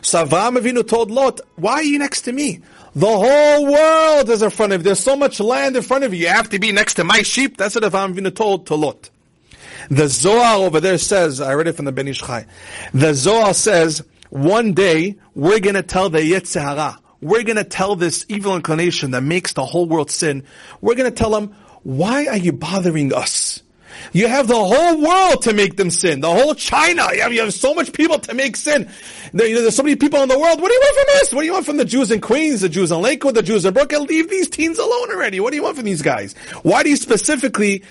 So 0.00 0.24
Avraham 0.24 0.58
Avinu 0.58 0.88
told 0.88 1.10
Lot, 1.10 1.42
why 1.56 1.74
are 1.74 1.82
you 1.82 1.98
next 1.98 2.22
to 2.22 2.32
me? 2.32 2.62
The 2.94 3.06
whole 3.06 3.70
world 3.70 4.30
is 4.30 4.40
in 4.40 4.48
front 4.48 4.72
of 4.72 4.80
you. 4.80 4.84
There's 4.84 5.00
so 5.00 5.16
much 5.16 5.38
land 5.38 5.76
in 5.76 5.82
front 5.82 6.04
of 6.04 6.14
you. 6.14 6.20
You 6.20 6.28
have 6.28 6.48
to 6.48 6.58
be 6.58 6.72
next 6.72 6.94
to 6.94 7.04
my 7.04 7.20
sheep. 7.20 7.58
That's 7.58 7.74
what 7.74 7.84
Avraham 7.84 8.14
Avinu 8.14 8.34
told 8.34 8.68
to 8.68 8.74
Lot. 8.74 9.10
The 9.90 10.08
Zohar 10.08 10.56
over 10.56 10.80
there 10.80 10.98
says, 10.98 11.40
I 11.40 11.54
read 11.54 11.68
it 11.68 11.74
from 11.74 11.84
the 11.84 11.92
Ben 11.92 12.08
Ish 12.08 12.20
Chai. 12.20 12.46
The 12.92 13.14
Zohar 13.14 13.54
says, 13.54 14.04
one 14.30 14.72
day 14.72 15.16
we're 15.34 15.60
going 15.60 15.74
to 15.74 15.82
tell 15.82 16.10
the 16.10 16.18
Yetzer 16.18 16.60
Hara, 16.60 16.98
we're 17.20 17.44
going 17.44 17.56
to 17.56 17.64
tell 17.64 17.96
this 17.96 18.26
evil 18.28 18.56
inclination 18.56 19.12
that 19.12 19.22
makes 19.22 19.52
the 19.52 19.64
whole 19.64 19.86
world 19.86 20.10
sin, 20.10 20.44
we're 20.80 20.94
going 20.94 21.10
to 21.10 21.16
tell 21.16 21.30
them, 21.30 21.54
why 21.82 22.26
are 22.26 22.36
you 22.36 22.52
bothering 22.52 23.14
us? 23.14 23.62
You 24.12 24.28
have 24.28 24.46
the 24.46 24.54
whole 24.54 25.00
world 25.00 25.42
to 25.42 25.54
make 25.54 25.76
them 25.76 25.90
sin. 25.90 26.20
The 26.20 26.30
whole 26.30 26.54
China. 26.54 27.08
You 27.12 27.22
have, 27.22 27.32
you 27.32 27.40
have 27.40 27.54
so 27.54 27.74
much 27.74 27.92
people 27.92 28.18
to 28.18 28.34
make 28.34 28.56
sin. 28.56 28.90
There, 29.32 29.46
you 29.46 29.54
know, 29.54 29.62
there's 29.62 29.76
so 29.76 29.82
many 29.82 29.96
people 29.96 30.22
in 30.22 30.28
the 30.28 30.38
world. 30.38 30.60
What 30.60 30.68
do 30.68 30.74
you 30.74 30.80
want 30.80 31.08
from 31.08 31.16
us? 31.20 31.32
What 31.32 31.40
do 31.40 31.46
you 31.46 31.52
want 31.52 31.66
from 31.66 31.76
the 31.76 31.84
Jews 31.84 32.10
in 32.10 32.20
Queens, 32.20 32.60
the 32.60 32.68
Jews 32.68 32.90
in 32.90 33.00
Lakewood, 33.00 33.34
the 33.34 33.42
Jews 33.42 33.64
in 33.64 33.72
Brooklyn? 33.72 34.04
Leave 34.04 34.28
these 34.28 34.48
teens 34.48 34.78
alone 34.78 35.10
already. 35.10 35.40
What 35.40 35.50
do 35.50 35.56
you 35.56 35.62
want 35.62 35.76
from 35.76 35.86
these 35.86 36.02
guys? 36.02 36.34
Why 36.62 36.82
do 36.82 36.90
you 36.90 36.96
specifically 36.96 37.84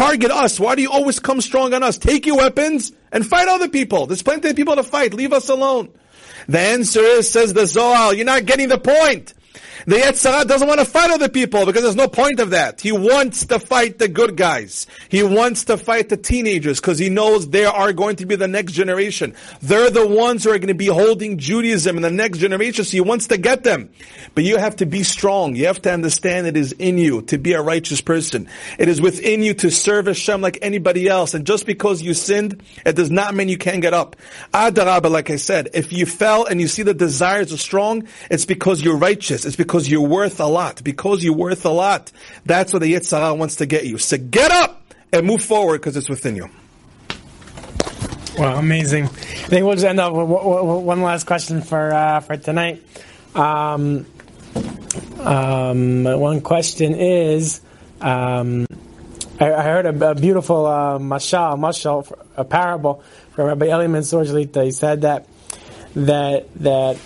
target 0.00 0.30
us? 0.30 0.58
Why 0.58 0.76
do 0.76 0.82
you 0.82 0.90
always 0.90 1.20
come 1.20 1.42
strong 1.42 1.74
on 1.74 1.82
us? 1.82 1.98
Take 1.98 2.24
your 2.24 2.38
weapons 2.38 2.92
and 3.12 3.26
fight 3.26 3.48
other 3.48 3.68
people. 3.68 4.06
There's 4.06 4.22
plenty 4.22 4.48
of 4.48 4.56
people 4.56 4.76
to 4.76 4.82
fight. 4.82 5.12
Leave 5.12 5.34
us 5.34 5.50
alone. 5.50 5.90
The 6.48 6.58
answer 6.58 7.00
is, 7.00 7.30
says 7.30 7.52
the 7.52 7.66
Zohar, 7.66 8.14
you're 8.14 8.24
not 8.24 8.46
getting 8.46 8.68
the 8.68 8.78
point. 8.78 9.34
The 9.86 9.96
Yetzer 9.96 10.30
Hara 10.30 10.44
doesn't 10.44 10.68
want 10.68 10.80
to 10.80 10.86
fight 10.86 11.10
other 11.10 11.28
people 11.28 11.64
because 11.66 11.82
there's 11.82 11.96
no 11.96 12.08
point 12.08 12.40
of 12.40 12.50
that. 12.50 12.80
He 12.80 12.92
wants 12.92 13.46
to 13.46 13.58
fight 13.58 13.98
the 13.98 14.08
good 14.08 14.36
guys. 14.36 14.86
He 15.08 15.22
wants 15.22 15.64
to 15.64 15.76
fight 15.76 16.08
the 16.08 16.16
teenagers 16.16 16.80
because 16.80 16.98
he 16.98 17.08
knows 17.08 17.48
they 17.48 17.64
are 17.64 17.92
going 17.92 18.16
to 18.16 18.26
be 18.26 18.36
the 18.36 18.48
next 18.48 18.72
generation. 18.72 19.34
They're 19.62 19.90
the 19.90 20.06
ones 20.06 20.44
who 20.44 20.50
are 20.50 20.58
going 20.58 20.68
to 20.68 20.74
be 20.74 20.86
holding 20.86 21.38
Judaism 21.38 21.96
in 21.96 22.02
the 22.02 22.10
next 22.10 22.38
generation, 22.38 22.84
so 22.84 22.90
he 22.90 23.00
wants 23.00 23.28
to 23.28 23.38
get 23.38 23.64
them. 23.64 23.90
But 24.34 24.44
you 24.44 24.58
have 24.58 24.76
to 24.76 24.86
be 24.86 25.02
strong. 25.02 25.56
You 25.56 25.66
have 25.66 25.82
to 25.82 25.92
understand 25.92 26.46
it 26.46 26.56
is 26.56 26.72
in 26.72 26.98
you 26.98 27.22
to 27.22 27.38
be 27.38 27.54
a 27.54 27.62
righteous 27.62 28.00
person. 28.00 28.48
It 28.78 28.88
is 28.88 29.00
within 29.00 29.42
you 29.42 29.54
to 29.54 29.70
serve 29.70 30.06
Hashem 30.06 30.40
like 30.40 30.58
anybody 30.62 31.08
else. 31.08 31.34
And 31.34 31.46
just 31.46 31.66
because 31.66 32.02
you 32.02 32.14
sinned, 32.14 32.62
it 32.84 32.96
does 32.96 33.10
not 33.10 33.34
mean 33.34 33.48
you 33.48 33.58
can't 33.58 33.82
get 33.82 33.94
up. 33.94 34.16
Adarabah, 34.52 35.10
like 35.10 35.30
I 35.30 35.36
said, 35.36 35.70
if 35.74 35.92
you 35.92 36.06
fell 36.06 36.44
and 36.44 36.60
you 36.60 36.68
see 36.68 36.82
the 36.82 36.94
desires 36.94 37.52
are 37.52 37.58
strong, 37.58 38.06
it's 38.30 38.44
because 38.44 38.82
you're 38.82 38.96
righteous. 38.96 39.44
It's 39.44 39.56
because 39.56 39.69
because 39.70 39.88
you're 39.88 40.00
worth 40.00 40.40
a 40.40 40.46
lot. 40.46 40.82
Because 40.82 41.22
you're 41.22 41.32
worth 41.32 41.64
a 41.64 41.70
lot. 41.70 42.10
That's 42.44 42.72
what 42.72 42.82
the 42.82 42.92
Yetzer 42.92 43.20
Hara 43.20 43.34
wants 43.34 43.56
to 43.56 43.66
get 43.66 43.86
you. 43.86 43.98
So 43.98 44.18
get 44.18 44.50
up 44.50 44.82
and 45.12 45.24
move 45.24 45.42
forward 45.42 45.80
because 45.80 45.96
it's 45.96 46.08
within 46.08 46.34
you. 46.34 46.50
Wow, 48.36 48.58
amazing. 48.58 49.04
I 49.04 49.08
think 49.46 49.64
we'll 49.64 49.76
just 49.76 49.86
end 49.86 50.00
up 50.00 50.12
with 50.12 50.26
one 50.26 51.02
last 51.02 51.24
question 51.24 51.62
for 51.62 51.92
uh, 51.92 52.18
for 52.18 52.36
tonight. 52.36 52.82
Um, 53.36 54.06
um, 55.20 56.02
one 56.02 56.40
question 56.40 56.96
is, 56.96 57.60
um, 58.00 58.66
I, 59.38 59.52
I, 59.52 59.62
heard 59.62 59.86
a, 59.86 60.10
a 60.10 60.14
beautiful 60.16 60.66
uh, 60.66 60.98
mashal, 60.98 61.56
mashal, 61.56 62.10
a 62.36 62.44
parable 62.44 63.04
from 63.32 63.46
Rabbi 63.46 63.66
Eli 63.66 63.86
Mansour 63.86 64.24
He 64.24 64.72
said 64.72 65.02
that 65.02 65.28
that 65.94 66.48
that 66.56 66.96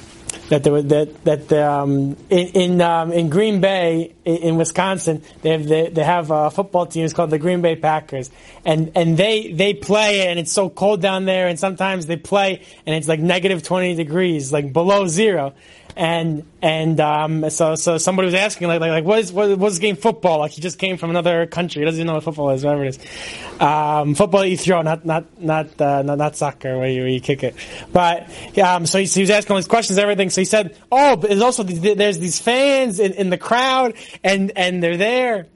that 0.49 0.63
there 0.63 0.73
was 0.73 0.87
that 0.87 1.25
that 1.25 1.53
um, 1.53 2.17
in 2.29 2.49
in, 2.49 2.81
um, 2.81 3.13
in, 3.13 3.31
Green 3.31 3.61
Bay 3.61 4.15
in, 4.25 4.37
in, 4.37 4.57
Wisconsin 4.57 5.23
they 5.43 5.51
have 5.51 5.67
they, 5.67 5.89
they 5.89 6.05
have 6.05 6.31
a 6.31 6.51
football 6.51 6.87
team. 6.87 7.05
It's 7.05 7.15
called 7.15 7.31
the 7.31 7.39
Green 7.39 7.63
Bay 7.63 7.77
Packers, 7.77 8.31
and 8.65 8.93
and 8.95 9.17
they 9.17 9.53
they 9.53 9.75
play 9.75 10.29
and 10.29 10.39
it's 10.39 10.53
so 10.53 10.69
cold 10.69 11.01
down 11.01 11.25
there, 11.25 11.49
and 11.49 11.59
sometimes 11.59 12.07
they 12.07 12.17
play 12.17 12.63
and 12.87 12.95
it's 12.95 13.09
like 13.09 13.21
negative 13.21 13.63
twenty 13.63 13.95
degrees, 13.95 14.53
like 14.53 14.73
below 14.73 15.07
zero, 15.07 15.55
and 15.97 16.45
and 16.61 16.99
um, 17.01 17.51
so 17.51 17.75
so 17.75 17.99
somebody 17.99 18.27
was 18.27 18.35
asking 18.35 18.69
like 18.69 18.81
like, 18.81 18.91
like 18.91 19.05
what 19.05 19.19
is 19.21 19.33
what, 19.33 19.59
what's 19.59 19.79
game 19.79 19.97
football? 19.97 20.39
Like 20.39 20.53
he 20.53 20.61
just 20.61 20.79
came 20.79 20.97
from 20.97 21.11
another 21.11 21.47
country. 21.47 21.81
He 21.81 21.85
doesn't 21.85 21.99
even 21.99 22.07
know 22.09 22.15
what 22.15 22.25
football 22.25 22.51
is 22.51 22.65
whatever 22.65 22.85
it 22.85 22.89
is. 22.89 23.61
Um, 23.61 24.15
football 24.15 24.45
you 24.45 24.57
throw 24.57 24.83
not 24.83 25.05
not 25.05 25.41
not 25.41 25.81
uh, 25.81 26.03
not, 26.03 26.19
not 26.19 26.37
soccer 26.37 26.77
where 26.79 26.89
you, 26.89 27.01
where 27.03 27.09
you 27.09 27.21
kick 27.21 27.43
it. 27.43 27.55
But 27.93 28.29
um, 28.59 28.87
so, 28.87 28.99
he, 28.99 29.05
he 29.05 29.21
was 29.21 29.31
asking 29.31 29.53
all 29.53 29.59
these 29.59 29.69
questions 29.69 29.99
everything. 29.99 30.31
So 30.31 30.41
he 30.41 30.47
said 30.47 30.77
oh 30.91 31.17
but 31.17 31.31
there's 31.31 31.43
also 31.43 31.63
there's 31.63 32.19
these 32.19 32.41
fans 32.41 32.99
in, 32.99 33.13
in 33.13 33.31
the 33.31 33.39
crowd 33.39 33.95
and 34.23 34.53
and 34.57 34.83
they're 34.83 34.97
there 34.97 35.47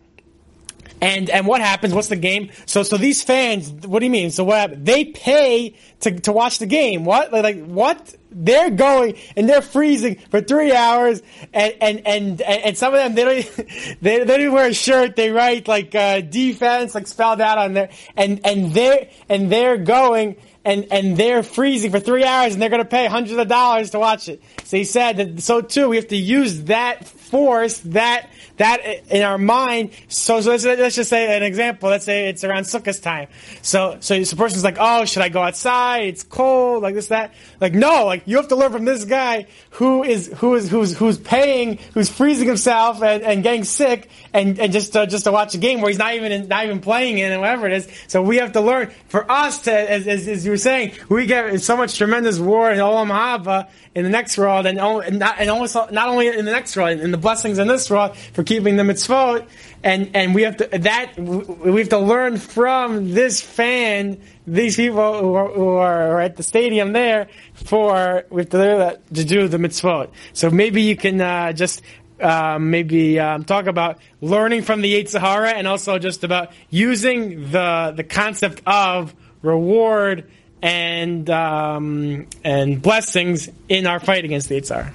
and 1.00 1.30
and 1.30 1.46
what 1.46 1.60
happens? 1.60 1.94
What's 1.94 2.08
the 2.08 2.16
game? 2.16 2.50
So 2.66 2.82
so 2.82 2.96
these 2.96 3.22
fans, 3.22 3.70
what 3.70 4.00
do 4.00 4.06
you 4.06 4.10
mean? 4.10 4.30
So 4.30 4.44
what? 4.44 4.84
They 4.84 5.04
pay 5.06 5.76
to 6.00 6.18
to 6.20 6.32
watch 6.32 6.58
the 6.58 6.66
game. 6.66 7.04
What? 7.04 7.32
Like, 7.32 7.64
what? 7.64 8.14
They're 8.30 8.70
going 8.70 9.16
and 9.36 9.48
they're 9.48 9.62
freezing 9.62 10.16
for 10.30 10.40
three 10.40 10.72
hours, 10.74 11.22
and 11.52 11.74
and 11.80 12.06
and, 12.06 12.42
and 12.42 12.76
some 12.76 12.92
of 12.94 13.00
them 13.00 13.14
they 13.14 13.24
don't 13.24 13.56
they, 14.02 14.18
they 14.18 14.24
don't 14.24 14.40
even 14.40 14.52
wear 14.52 14.68
a 14.68 14.74
shirt. 14.74 15.16
They 15.16 15.30
write 15.30 15.66
like 15.66 15.94
uh, 15.94 16.20
defense 16.20 16.94
like 16.94 17.06
spelled 17.06 17.40
out 17.40 17.58
on 17.58 17.74
there, 17.74 17.90
and 18.16 18.40
and 18.44 18.72
they 18.72 19.10
and 19.28 19.50
they're 19.50 19.78
going 19.78 20.36
and, 20.64 20.86
and 20.90 21.16
they're 21.16 21.42
freezing 21.42 21.90
for 21.90 22.00
three 22.00 22.24
hours 22.24 22.52
and 22.52 22.60
they're 22.60 22.68
going 22.68 22.82
to 22.82 22.88
pay 22.88 23.06
hundreds 23.06 23.38
of 23.38 23.48
dollars 23.48 23.90
to 23.90 23.98
watch 23.98 24.28
it. 24.28 24.42
So 24.64 24.76
he 24.76 24.84
said 24.84 25.16
that 25.16 25.40
so 25.40 25.60
too 25.60 25.88
we 25.88 25.96
have 25.96 26.08
to 26.08 26.16
use 26.16 26.64
that 26.64 27.06
force 27.06 27.78
that 27.80 28.30
that 28.56 28.80
in 29.10 29.22
our 29.22 29.38
mind. 29.38 29.90
So, 30.08 30.40
so 30.40 30.50
let's, 30.50 30.64
let's 30.64 30.96
just 30.96 31.10
say 31.10 31.36
an 31.36 31.42
example. 31.42 31.88
Let's 31.88 32.04
say 32.04 32.28
it's 32.28 32.42
around 32.42 32.64
Sukkot 32.64 33.00
time. 33.02 33.28
So 33.62 33.98
so 34.00 34.18
the 34.18 34.36
person's 34.36 34.64
like, 34.64 34.78
oh, 34.80 35.04
should 35.04 35.22
I 35.22 35.28
go 35.28 35.42
outside? 35.42 36.08
It's 36.08 36.24
cold, 36.24 36.82
like 36.82 36.94
this 36.94 37.08
that. 37.08 37.34
Like 37.60 37.74
no, 37.74 38.06
like 38.06 38.24
you 38.26 38.36
have 38.36 38.48
to 38.48 38.56
learn 38.56 38.72
from 38.72 38.84
this 38.84 39.04
guy 39.04 39.46
who 39.70 40.02
is 40.02 40.32
who 40.38 40.56
is 40.56 40.68
who's 40.68 40.96
who's 40.96 41.18
paying, 41.18 41.78
who's 41.94 42.08
freezing 42.08 42.48
himself 42.48 43.02
and, 43.02 43.22
and 43.22 43.42
getting 43.42 43.64
sick, 43.64 44.10
and, 44.32 44.58
and 44.58 44.72
just 44.72 44.96
uh, 44.96 45.06
just 45.06 45.24
to 45.24 45.32
watch 45.32 45.54
a 45.54 45.58
game 45.58 45.80
where 45.80 45.88
he's 45.88 45.98
not 45.98 46.14
even 46.14 46.48
not 46.48 46.64
even 46.64 46.80
playing 46.80 47.18
in 47.18 47.30
and 47.30 47.40
whatever 47.40 47.66
it 47.66 47.72
is. 47.72 47.88
So 48.08 48.22
we 48.22 48.38
have 48.38 48.52
to 48.52 48.60
learn. 48.60 48.92
For 49.08 49.30
us 49.30 49.62
to, 49.62 49.72
as, 49.72 50.06
as, 50.06 50.28
as 50.28 50.44
you 50.44 50.52
saying, 50.58 50.92
we 51.08 51.26
get 51.26 51.60
so 51.60 51.76
much 51.76 51.96
tremendous 51.96 52.38
war 52.38 52.70
and 52.70 52.80
olam 52.80 53.08
haba 53.08 53.68
in 53.94 54.04
the 54.04 54.10
next 54.10 54.38
world, 54.38 54.66
and, 54.66 54.78
and 54.78 55.18
not 55.18 55.36
and 55.38 55.50
almost 55.50 55.74
not 55.74 56.08
only 56.08 56.28
in 56.28 56.44
the 56.44 56.52
next 56.52 56.76
world, 56.76 57.00
in 57.00 57.10
the 57.10 57.16
blessings 57.16 57.58
in 57.58 57.66
this 57.66 57.90
world 57.90 58.16
for 58.32 58.44
keeping 58.44 58.76
the 58.76 58.82
mitzvot, 58.82 59.46
and 59.82 60.10
and 60.14 60.34
we 60.34 60.42
have 60.42 60.56
to 60.58 60.66
that 60.66 61.18
we 61.18 61.80
have 61.80 61.88
to 61.88 61.98
learn 61.98 62.36
from 62.36 63.12
this 63.12 63.40
fan, 63.40 64.20
these 64.46 64.76
people 64.76 65.20
who 65.20 65.34
are, 65.34 65.48
who 65.48 65.68
are 65.68 66.20
at 66.20 66.36
the 66.36 66.42
stadium 66.42 66.92
there 66.92 67.28
for 67.54 68.24
we 68.30 68.42
have 68.42 68.50
to 68.50 68.58
learn 68.58 68.78
that 68.78 69.14
to 69.14 69.24
do 69.24 69.48
the 69.48 69.58
mitzvot. 69.58 70.10
So 70.32 70.50
maybe 70.50 70.82
you 70.82 70.96
can 70.96 71.20
uh, 71.20 71.52
just. 71.52 71.82
Um, 72.20 72.72
maybe 72.72 73.20
um, 73.20 73.44
talk 73.44 73.68
about 73.68 74.00
learning 74.20 74.62
from 74.62 74.80
the 74.80 74.92
Yetzer 74.92 75.20
Hara 75.20 75.50
and 75.50 75.68
also 75.68 76.00
just 76.00 76.24
about 76.24 76.50
using 76.68 77.52
the 77.52 77.92
the 77.94 78.02
concept 78.02 78.60
of 78.66 79.14
reward 79.40 80.28
and 80.62 81.28
um, 81.30 82.26
and 82.44 82.80
blessings 82.82 83.48
in 83.68 83.86
our 83.86 84.00
fight 84.00 84.24
against 84.24 84.48
the 84.48 84.60
Hara. 84.60 84.92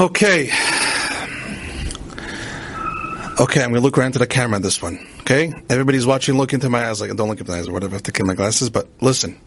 Okay. 0.00 0.50
Okay, 3.40 3.62
I'm 3.62 3.70
going 3.70 3.74
to 3.74 3.80
look 3.80 3.96
right 3.96 4.06
into 4.06 4.18
the 4.18 4.26
camera 4.26 4.56
on 4.56 4.62
this 4.62 4.82
one. 4.82 4.98
Okay? 5.20 5.52
Everybody's 5.70 6.06
watching, 6.06 6.36
look 6.36 6.52
into 6.52 6.68
my 6.68 6.88
eyes. 6.88 7.00
Like, 7.00 7.14
don't 7.14 7.28
look 7.28 7.38
into 7.38 7.52
my 7.52 7.58
eyes 7.58 7.68
or 7.68 7.72
whatever. 7.72 7.94
I 7.94 7.96
have 7.96 8.02
to 8.04 8.12
get 8.12 8.26
my 8.26 8.34
glasses. 8.34 8.68
But 8.68 8.88
listen. 9.00 9.38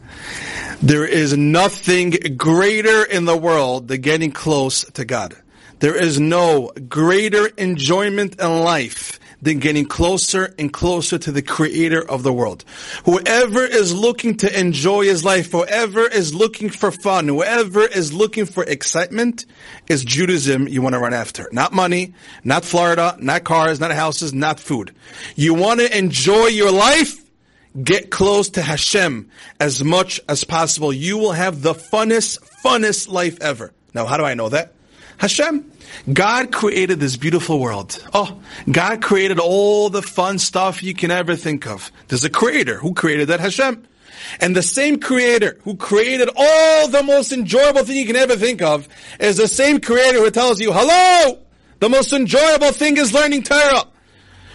There 0.81 1.05
is 1.05 1.37
nothing 1.37 2.11
greater 2.37 3.03
in 3.03 3.25
the 3.25 3.37
world 3.37 3.87
than 3.87 4.01
getting 4.01 4.31
close 4.31 4.83
to 4.91 5.05
God. 5.05 5.35
There 5.79 5.95
is 5.95 6.19
no 6.19 6.71
greater 6.87 7.47
enjoyment 7.47 8.39
in 8.39 8.61
life 8.61 9.19
than 9.41 9.59
getting 9.59 9.85
closer 9.85 10.53
and 10.59 10.71
closer 10.71 11.17
to 11.17 11.31
the 11.31 11.41
creator 11.41 12.01
of 12.07 12.23
the 12.23 12.33
world. 12.33 12.63
Whoever 13.05 13.63
is 13.63 13.93
looking 13.93 14.37
to 14.37 14.59
enjoy 14.59 15.05
his 15.05 15.25
life, 15.25 15.51
whoever 15.51 16.07
is 16.07 16.33
looking 16.33 16.69
for 16.69 16.91
fun, 16.91 17.27
whoever 17.27 17.85
is 17.85 18.13
looking 18.13 18.45
for 18.45 18.63
excitement 18.63 19.45
is 19.87 20.03
Judaism 20.05 20.67
you 20.67 20.81
want 20.81 20.93
to 20.93 20.99
run 20.99 21.13
after. 21.13 21.47
Not 21.51 21.73
money, 21.73 22.13
not 22.43 22.65
Florida, 22.65 23.17
not 23.19 23.43
cars, 23.43 23.79
not 23.79 23.91
houses, 23.91 24.33
not 24.33 24.59
food. 24.59 24.93
You 25.35 25.53
want 25.53 25.79
to 25.79 25.97
enjoy 25.97 26.47
your 26.47 26.71
life? 26.71 27.17
Get 27.81 28.11
close 28.11 28.49
to 28.51 28.61
Hashem 28.61 29.29
as 29.59 29.81
much 29.81 30.19
as 30.27 30.43
possible. 30.43 30.91
You 30.91 31.17
will 31.17 31.31
have 31.31 31.61
the 31.61 31.73
funnest, 31.73 32.39
funnest 32.63 33.07
life 33.07 33.39
ever. 33.41 33.71
Now, 33.93 34.05
how 34.05 34.17
do 34.17 34.25
I 34.25 34.33
know 34.33 34.49
that? 34.49 34.73
Hashem. 35.21 35.71
God 36.11 36.51
created 36.51 36.99
this 36.99 37.15
beautiful 37.15 37.59
world. 37.59 38.03
Oh, 38.11 38.41
God 38.71 39.03
created 39.03 39.37
all 39.37 39.91
the 39.91 40.01
fun 40.01 40.39
stuff 40.39 40.81
you 40.81 40.95
can 40.95 41.11
ever 41.11 41.35
think 41.35 41.67
of. 41.67 41.91
There's 42.07 42.25
a 42.25 42.29
creator 42.29 42.77
who 42.77 42.95
created 42.95 43.27
that, 43.27 43.39
Hashem. 43.39 43.87
And 44.39 44.55
the 44.55 44.63
same 44.63 44.99
creator 44.99 45.59
who 45.63 45.75
created 45.75 46.27
all 46.35 46.87
the 46.87 47.03
most 47.03 47.31
enjoyable 47.33 47.83
thing 47.83 47.97
you 47.97 48.07
can 48.07 48.15
ever 48.15 48.35
think 48.35 48.63
of 48.63 48.87
is 49.19 49.37
the 49.37 49.47
same 49.47 49.79
creator 49.79 50.17
who 50.17 50.31
tells 50.31 50.59
you, 50.59 50.73
hello, 50.73 51.37
the 51.77 51.89
most 51.89 52.13
enjoyable 52.13 52.71
thing 52.71 52.97
is 52.97 53.13
learning 53.13 53.43
Torah. 53.43 53.83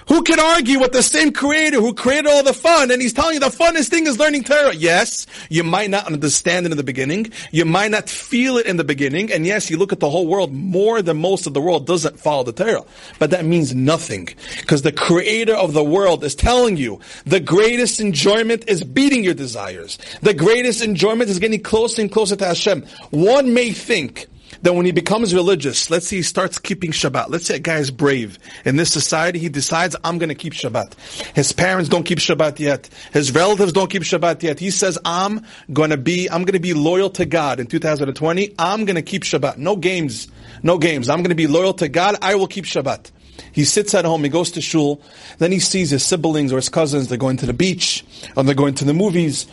Who 0.08 0.22
can 0.22 0.38
argue 0.38 0.78
with 0.78 0.92
the 0.92 1.02
same 1.02 1.32
creator 1.32 1.80
who 1.80 1.92
created 1.92 2.28
all 2.28 2.44
the 2.44 2.52
fun 2.52 2.92
and 2.92 3.02
he's 3.02 3.12
telling 3.12 3.34
you 3.34 3.40
the 3.40 3.46
funnest 3.46 3.88
thing 3.88 4.06
is 4.06 4.18
learning 4.18 4.44
Torah? 4.44 4.74
Yes, 4.74 5.26
you 5.50 5.64
might 5.64 5.90
not 5.90 6.06
understand 6.06 6.64
it 6.64 6.70
in 6.70 6.78
the 6.78 6.84
beginning. 6.84 7.32
You 7.50 7.64
might 7.64 7.90
not 7.90 8.08
feel 8.08 8.56
it 8.56 8.66
in 8.66 8.76
the 8.76 8.84
beginning. 8.84 9.32
And 9.32 9.44
yes, 9.44 9.68
you 9.68 9.76
look 9.76 9.92
at 9.92 9.98
the 9.98 10.08
whole 10.08 10.28
world 10.28 10.52
more 10.52 11.02
than 11.02 11.16
most 11.16 11.48
of 11.48 11.54
the 11.54 11.60
world 11.60 11.86
doesn't 11.86 12.20
follow 12.20 12.44
the 12.44 12.52
Torah. 12.52 12.84
But 13.18 13.30
that 13.30 13.44
means 13.44 13.74
nothing. 13.74 14.28
Because 14.60 14.82
the 14.82 14.92
creator 14.92 15.54
of 15.54 15.72
the 15.72 15.84
world 15.84 16.22
is 16.22 16.36
telling 16.36 16.76
you 16.76 17.00
the 17.24 17.40
greatest 17.40 18.00
enjoyment 18.00 18.64
is 18.68 18.84
beating 18.84 19.24
your 19.24 19.34
desires. 19.34 19.98
The 20.22 20.34
greatest 20.34 20.82
enjoyment 20.82 21.30
is 21.30 21.40
getting 21.40 21.62
closer 21.62 22.00
and 22.00 22.12
closer 22.12 22.36
to 22.36 22.46
Hashem. 22.46 22.82
One 23.10 23.54
may 23.54 23.72
think 23.72 24.28
that 24.62 24.74
when 24.74 24.86
he 24.86 24.92
becomes 24.92 25.34
religious, 25.34 25.90
let's 25.90 26.08
say 26.08 26.16
he 26.16 26.22
starts 26.22 26.58
keeping 26.58 26.92
Shabbat. 26.92 27.28
Let's 27.28 27.46
say 27.46 27.56
a 27.56 27.60
guy 27.60 27.78
is 27.78 27.90
brave. 27.90 28.38
In 28.64 28.76
this 28.76 28.92
society, 28.92 29.38
he 29.38 29.48
decides, 29.48 29.96
I'm 30.04 30.18
going 30.18 30.28
to 30.28 30.34
keep 30.34 30.52
Shabbat. 30.52 30.94
His 31.34 31.52
parents 31.52 31.88
don't 31.88 32.04
keep 32.04 32.18
Shabbat 32.18 32.58
yet. 32.58 32.88
His 33.12 33.34
relatives 33.34 33.72
don't 33.72 33.90
keep 33.90 34.02
Shabbat 34.02 34.42
yet. 34.42 34.58
He 34.58 34.70
says, 34.70 34.98
I'm 35.04 35.44
going 35.72 35.90
to 35.90 35.96
be, 35.96 36.28
I'm 36.30 36.44
going 36.44 36.54
to 36.54 36.60
be 36.60 36.74
loyal 36.74 37.10
to 37.10 37.26
God 37.26 37.60
in 37.60 37.66
2020. 37.66 38.54
I'm 38.58 38.84
going 38.84 38.96
to 38.96 39.02
keep 39.02 39.22
Shabbat. 39.22 39.58
No 39.58 39.76
games. 39.76 40.28
No 40.62 40.78
games. 40.78 41.08
I'm 41.08 41.18
going 41.18 41.30
to 41.30 41.36
be 41.36 41.46
loyal 41.46 41.74
to 41.74 41.88
God. 41.88 42.16
I 42.22 42.34
will 42.36 42.48
keep 42.48 42.64
Shabbat. 42.64 43.10
He 43.52 43.64
sits 43.64 43.94
at 43.94 44.04
home, 44.04 44.22
he 44.22 44.28
goes 44.28 44.52
to 44.52 44.60
shul, 44.60 45.00
then 45.38 45.52
he 45.52 45.58
sees 45.58 45.90
his 45.90 46.04
siblings 46.04 46.52
or 46.52 46.56
his 46.56 46.68
cousins, 46.68 47.08
they're 47.08 47.18
going 47.18 47.36
to 47.38 47.46
the 47.46 47.52
beach, 47.52 48.04
or 48.36 48.42
they're 48.42 48.54
going 48.54 48.74
to 48.76 48.84
the 48.84 48.94
movies. 48.94 49.46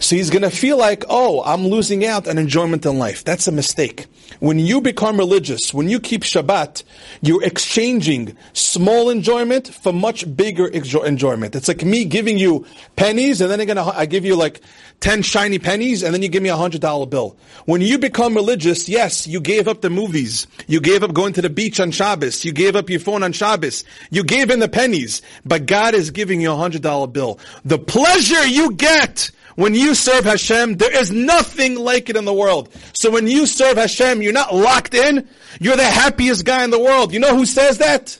So 0.00 0.16
he's 0.16 0.30
gonna 0.30 0.50
feel 0.50 0.78
like, 0.78 1.04
oh, 1.08 1.42
I'm 1.44 1.66
losing 1.66 2.04
out 2.04 2.28
on 2.28 2.38
enjoyment 2.38 2.84
in 2.86 2.98
life. 2.98 3.24
That's 3.24 3.48
a 3.48 3.52
mistake. 3.52 4.06
When 4.38 4.58
you 4.58 4.80
become 4.80 5.18
religious, 5.18 5.74
when 5.74 5.88
you 5.88 6.00
keep 6.00 6.22
Shabbat, 6.22 6.84
you're 7.20 7.42
exchanging 7.42 8.36
small 8.52 9.10
enjoyment 9.10 9.68
for 9.68 9.92
much 9.92 10.36
bigger 10.36 10.68
enjoyment. 10.68 11.56
It's 11.56 11.68
like 11.68 11.84
me 11.84 12.04
giving 12.04 12.38
you 12.38 12.66
pennies, 12.96 13.40
and 13.40 13.50
then 13.50 13.78
I 13.78 14.06
give 14.06 14.24
you 14.24 14.36
like 14.36 14.60
10 15.00 15.22
shiny 15.22 15.58
pennies 15.58 16.02
and 16.02 16.12
then 16.12 16.22
you 16.22 16.28
give 16.28 16.42
me 16.42 16.50
a 16.50 16.56
hundred 16.56 16.82
dollar 16.82 17.06
bill. 17.06 17.36
When 17.64 17.80
you 17.80 17.98
become 17.98 18.34
religious, 18.34 18.88
yes, 18.88 19.26
you 19.26 19.40
gave 19.40 19.66
up 19.66 19.80
the 19.80 19.88
movies. 19.90 20.46
You 20.66 20.80
gave 20.80 21.02
up 21.02 21.14
going 21.14 21.32
to 21.34 21.42
the 21.42 21.50
beach 21.50 21.80
on 21.80 21.90
Shabbos. 21.90 22.44
You 22.44 22.52
gave 22.52 22.76
up 22.76 22.90
your 22.90 23.00
phone 23.00 23.22
on 23.22 23.32
Shabbos. 23.32 23.84
You 24.10 24.24
gave 24.24 24.50
in 24.50 24.60
the 24.60 24.68
pennies, 24.68 25.22
but 25.44 25.66
God 25.66 25.94
is 25.94 26.10
giving 26.10 26.40
you 26.40 26.52
a 26.52 26.56
hundred 26.56 26.82
dollar 26.82 27.06
bill. 27.06 27.38
The 27.64 27.78
pleasure 27.78 28.46
you 28.46 28.72
get 28.72 29.30
when 29.56 29.74
you 29.74 29.94
serve 29.94 30.24
Hashem, 30.24 30.76
there 30.76 30.96
is 30.96 31.12
nothing 31.12 31.74
like 31.74 32.08
it 32.08 32.16
in 32.16 32.24
the 32.24 32.32
world. 32.32 32.68
So 32.94 33.10
when 33.10 33.26
you 33.26 33.46
serve 33.46 33.76
Hashem, 33.76 34.19
you're 34.22 34.32
not 34.32 34.54
locked 34.54 34.94
in. 34.94 35.28
You're 35.60 35.76
the 35.76 35.84
happiest 35.84 36.44
guy 36.44 36.64
in 36.64 36.70
the 36.70 36.78
world. 36.78 37.12
You 37.12 37.20
know 37.20 37.36
who 37.36 37.46
says 37.46 37.78
that? 37.78 38.18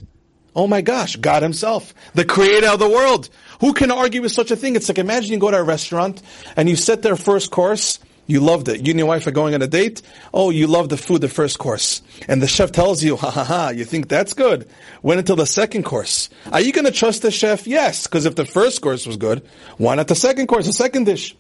Oh 0.54 0.66
my 0.66 0.80
gosh, 0.80 1.16
God 1.16 1.42
himself, 1.42 1.94
the 2.14 2.24
creator 2.24 2.68
of 2.68 2.80
the 2.80 2.88
world. 2.88 3.28
Who 3.60 3.72
can 3.72 3.90
argue 3.90 4.22
with 4.22 4.32
such 4.32 4.50
a 4.50 4.56
thing? 4.56 4.74
It's 4.74 4.88
like 4.88 4.98
imagine 4.98 5.32
you 5.32 5.38
go 5.38 5.50
to 5.50 5.58
a 5.58 5.62
restaurant 5.62 6.22
and 6.56 6.68
you 6.68 6.76
set 6.76 7.02
their 7.02 7.16
first 7.16 7.50
course. 7.50 7.98
You 8.30 8.38
loved 8.38 8.68
it. 8.68 8.86
You 8.86 8.92
and 8.92 8.98
your 9.00 9.08
wife 9.08 9.26
are 9.26 9.32
going 9.32 9.54
on 9.54 9.62
a 9.62 9.66
date. 9.66 10.02
Oh, 10.32 10.50
you 10.50 10.68
love 10.68 10.88
the 10.88 10.96
food, 10.96 11.20
the 11.20 11.28
first 11.28 11.58
course. 11.58 12.00
And 12.28 12.40
the 12.40 12.46
chef 12.46 12.70
tells 12.70 13.02
you, 13.02 13.16
ha 13.22 13.28
ha 13.28 13.42
ha, 13.42 13.68
you 13.70 13.84
think 13.84 14.08
that's 14.08 14.34
good. 14.34 14.68
Wait 15.02 15.18
until 15.18 15.34
the 15.34 15.46
second 15.46 15.82
course. 15.82 16.30
Are 16.52 16.60
you 16.60 16.72
going 16.72 16.84
to 16.84 16.92
trust 16.92 17.22
the 17.22 17.32
chef? 17.32 17.66
Yes, 17.66 18.06
because 18.06 18.26
if 18.26 18.36
the 18.36 18.46
first 18.46 18.82
course 18.82 19.04
was 19.04 19.16
good, 19.16 19.42
why 19.78 19.96
not 19.96 20.06
the 20.06 20.14
second 20.14 20.46
course, 20.46 20.66
the 20.66 20.72
second 20.72 21.06
dish? 21.06 21.34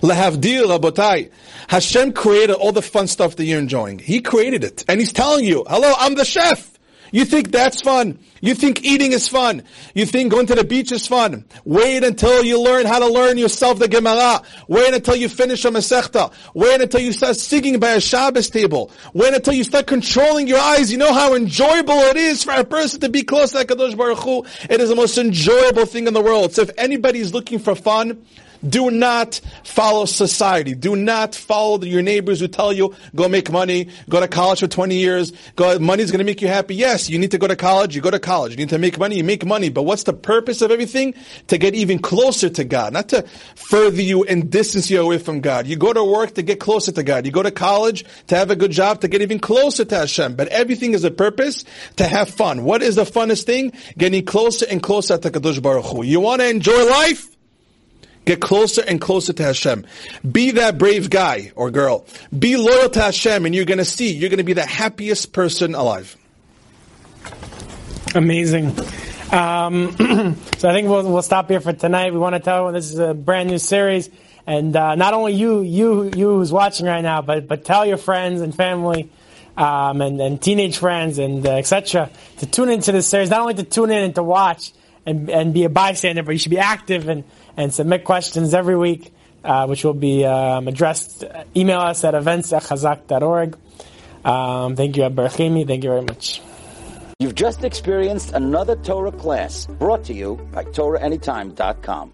Lahavdil, 0.00 0.64
rabotai. 0.64 1.30
Hashem 1.68 2.12
created 2.12 2.56
all 2.56 2.72
the 2.72 2.82
fun 2.82 3.06
stuff 3.06 3.36
that 3.36 3.44
you're 3.44 3.60
enjoying. 3.60 4.00
He 4.00 4.20
created 4.20 4.64
it. 4.64 4.84
And 4.88 4.98
he's 4.98 5.12
telling 5.12 5.44
you, 5.44 5.64
hello, 5.68 5.92
I'm 5.96 6.16
the 6.16 6.24
chef. 6.24 6.71
You 7.12 7.26
think 7.26 7.52
that's 7.52 7.82
fun. 7.82 8.18
You 8.40 8.54
think 8.54 8.82
eating 8.82 9.12
is 9.12 9.28
fun. 9.28 9.62
You 9.94 10.06
think 10.06 10.32
going 10.32 10.46
to 10.46 10.54
the 10.54 10.64
beach 10.64 10.90
is 10.90 11.06
fun. 11.06 11.44
Wait 11.64 12.02
until 12.02 12.42
you 12.42 12.60
learn 12.60 12.86
how 12.86 12.98
to 12.98 13.06
learn 13.06 13.36
yourself 13.38 13.78
the 13.78 13.86
Gemara. 13.86 14.42
Wait 14.66 14.94
until 14.94 15.14
you 15.14 15.28
finish 15.28 15.64
a 15.66 15.68
Masechta. 15.68 16.32
Wait 16.54 16.80
until 16.80 17.00
you 17.00 17.12
start 17.12 17.36
singing 17.36 17.78
by 17.78 17.90
a 17.90 18.00
Shabbos 18.00 18.48
table. 18.48 18.90
Wait 19.12 19.34
until 19.34 19.52
you 19.52 19.62
start 19.62 19.86
controlling 19.86 20.48
your 20.48 20.58
eyes. 20.58 20.90
You 20.90 20.98
know 20.98 21.12
how 21.12 21.34
enjoyable 21.34 21.98
it 22.00 22.16
is 22.16 22.42
for 22.42 22.52
a 22.52 22.64
person 22.64 23.00
to 23.00 23.10
be 23.10 23.22
close 23.22 23.52
to 23.52 23.64
Kadosh 23.64 23.96
Baruch 23.96 24.18
Hu. 24.18 24.44
It 24.68 24.80
is 24.80 24.88
the 24.88 24.96
most 24.96 25.18
enjoyable 25.18 25.84
thing 25.84 26.06
in 26.06 26.14
the 26.14 26.22
world. 26.22 26.54
So 26.54 26.62
if 26.62 26.70
anybody 26.78 27.20
is 27.20 27.34
looking 27.34 27.58
for 27.58 27.74
fun, 27.74 28.24
do 28.66 28.90
not 28.90 29.40
follow 29.64 30.04
society. 30.04 30.74
Do 30.74 30.96
not 30.96 31.34
follow 31.34 31.82
your 31.82 32.02
neighbors 32.02 32.40
who 32.40 32.48
tell 32.48 32.72
you, 32.72 32.94
go 33.14 33.28
make 33.28 33.50
money, 33.50 33.88
go 34.08 34.20
to 34.20 34.28
college 34.28 34.60
for 34.60 34.68
20 34.68 34.96
years, 34.96 35.32
go, 35.56 35.78
money's 35.78 36.10
gonna 36.10 36.24
make 36.24 36.42
you 36.42 36.48
happy. 36.48 36.74
Yes, 36.74 37.10
you 37.10 37.18
need 37.18 37.32
to 37.32 37.38
go 37.38 37.46
to 37.46 37.56
college, 37.56 37.94
you 37.94 38.02
go 38.02 38.10
to 38.10 38.20
college. 38.20 38.52
You 38.52 38.58
need 38.58 38.70
to 38.70 38.78
make 38.78 38.98
money, 38.98 39.16
you 39.16 39.24
make 39.24 39.44
money. 39.44 39.68
But 39.68 39.82
what's 39.82 40.04
the 40.04 40.12
purpose 40.12 40.62
of 40.62 40.70
everything? 40.70 41.14
To 41.48 41.58
get 41.58 41.74
even 41.74 41.98
closer 41.98 42.48
to 42.50 42.64
God, 42.64 42.92
not 42.92 43.08
to 43.10 43.22
further 43.54 44.02
you 44.02 44.24
and 44.24 44.50
distance 44.50 44.90
you 44.90 45.00
away 45.00 45.18
from 45.18 45.40
God. 45.40 45.66
You 45.66 45.76
go 45.76 45.92
to 45.92 46.04
work 46.04 46.34
to 46.34 46.42
get 46.42 46.60
closer 46.60 46.92
to 46.92 47.02
God. 47.02 47.26
You 47.26 47.32
go 47.32 47.42
to 47.42 47.50
college 47.50 48.04
to 48.28 48.36
have 48.36 48.50
a 48.50 48.56
good 48.56 48.70
job, 48.70 49.00
to 49.00 49.08
get 49.08 49.22
even 49.22 49.38
closer 49.38 49.84
to 49.84 49.96
Hashem. 49.96 50.36
But 50.36 50.48
everything 50.48 50.94
is 50.94 51.04
a 51.04 51.10
purpose 51.10 51.64
to 51.96 52.04
have 52.04 52.28
fun. 52.30 52.64
What 52.64 52.82
is 52.82 52.96
the 52.96 53.04
funnest 53.04 53.44
thing? 53.44 53.72
Getting 53.98 54.24
closer 54.24 54.66
and 54.70 54.82
closer 54.82 55.18
to 55.18 55.30
Kadosh 55.30 55.60
Baruch 55.62 55.86
Hu. 55.86 56.02
You 56.02 56.20
want 56.20 56.40
to 56.40 56.48
enjoy 56.48 56.88
life? 56.88 57.31
Get 58.24 58.40
closer 58.40 58.82
and 58.86 59.00
closer 59.00 59.32
to 59.32 59.42
Hashem. 59.42 59.84
Be 60.30 60.52
that 60.52 60.78
brave 60.78 61.10
guy 61.10 61.50
or 61.56 61.70
girl. 61.70 62.06
Be 62.36 62.56
loyal 62.56 62.88
to 62.90 63.00
Hashem, 63.00 63.46
and 63.46 63.54
you're 63.54 63.64
going 63.64 63.78
to 63.78 63.84
see, 63.84 64.12
you're 64.12 64.30
going 64.30 64.38
to 64.38 64.44
be 64.44 64.52
the 64.52 64.66
happiest 64.66 65.32
person 65.32 65.74
alive. 65.74 66.16
Amazing. 68.14 68.76
Um, 69.32 69.96
so 70.58 70.68
I 70.68 70.72
think 70.72 70.88
we'll, 70.88 71.10
we'll 71.10 71.22
stop 71.22 71.48
here 71.48 71.60
for 71.60 71.72
tonight. 71.72 72.12
We 72.12 72.20
want 72.20 72.36
to 72.36 72.40
tell 72.40 72.70
this 72.70 72.92
is 72.92 72.98
a 72.98 73.12
brand 73.12 73.48
new 73.48 73.58
series, 73.58 74.08
and 74.46 74.76
uh, 74.76 74.94
not 74.94 75.14
only 75.14 75.32
you, 75.32 75.62
you, 75.62 76.04
you 76.14 76.28
who's 76.28 76.52
watching 76.52 76.86
right 76.86 77.00
now, 77.00 77.22
but 77.22 77.48
but 77.48 77.64
tell 77.64 77.84
your 77.84 77.96
friends 77.96 78.40
and 78.40 78.54
family. 78.54 79.10
Um, 79.54 80.00
and, 80.00 80.18
and 80.18 80.40
teenage 80.40 80.78
friends 80.78 81.18
and 81.18 81.46
uh, 81.46 81.56
etc. 81.56 82.08
to 82.38 82.46
tune 82.46 82.70
into 82.70 82.90
this 82.90 83.06
series. 83.06 83.28
Not 83.28 83.42
only 83.42 83.52
to 83.52 83.64
tune 83.64 83.90
in 83.90 84.02
and 84.02 84.14
to 84.14 84.22
watch 84.22 84.72
and, 85.04 85.28
and 85.28 85.52
be 85.52 85.64
a 85.64 85.68
bystander, 85.68 86.22
but 86.22 86.32
you 86.32 86.38
should 86.38 86.48
be 86.48 86.58
active 86.58 87.06
and, 87.10 87.24
and 87.56 87.72
submit 87.72 88.04
questions 88.04 88.54
every 88.54 88.76
week, 88.76 89.12
uh, 89.44 89.66
which 89.66 89.84
will 89.84 89.94
be 89.94 90.24
um, 90.24 90.68
addressed. 90.68 91.24
Email 91.56 91.80
us 91.80 92.04
at 92.04 92.14
events 92.14 92.52
at 92.52 92.62
chazak.org. 92.62 93.56
Um, 94.24 94.76
thank 94.76 94.96
you, 94.96 95.02
Abarchimi. 95.02 95.66
Thank 95.66 95.84
you 95.84 95.90
very 95.90 96.02
much. 96.02 96.40
You've 97.18 97.34
just 97.34 97.62
experienced 97.62 98.32
another 98.32 98.74
Torah 98.76 99.12
class 99.12 99.66
brought 99.66 100.04
to 100.04 100.14
you 100.14 100.36
by 100.52 100.64
TorahAnytime.com. 100.64 102.10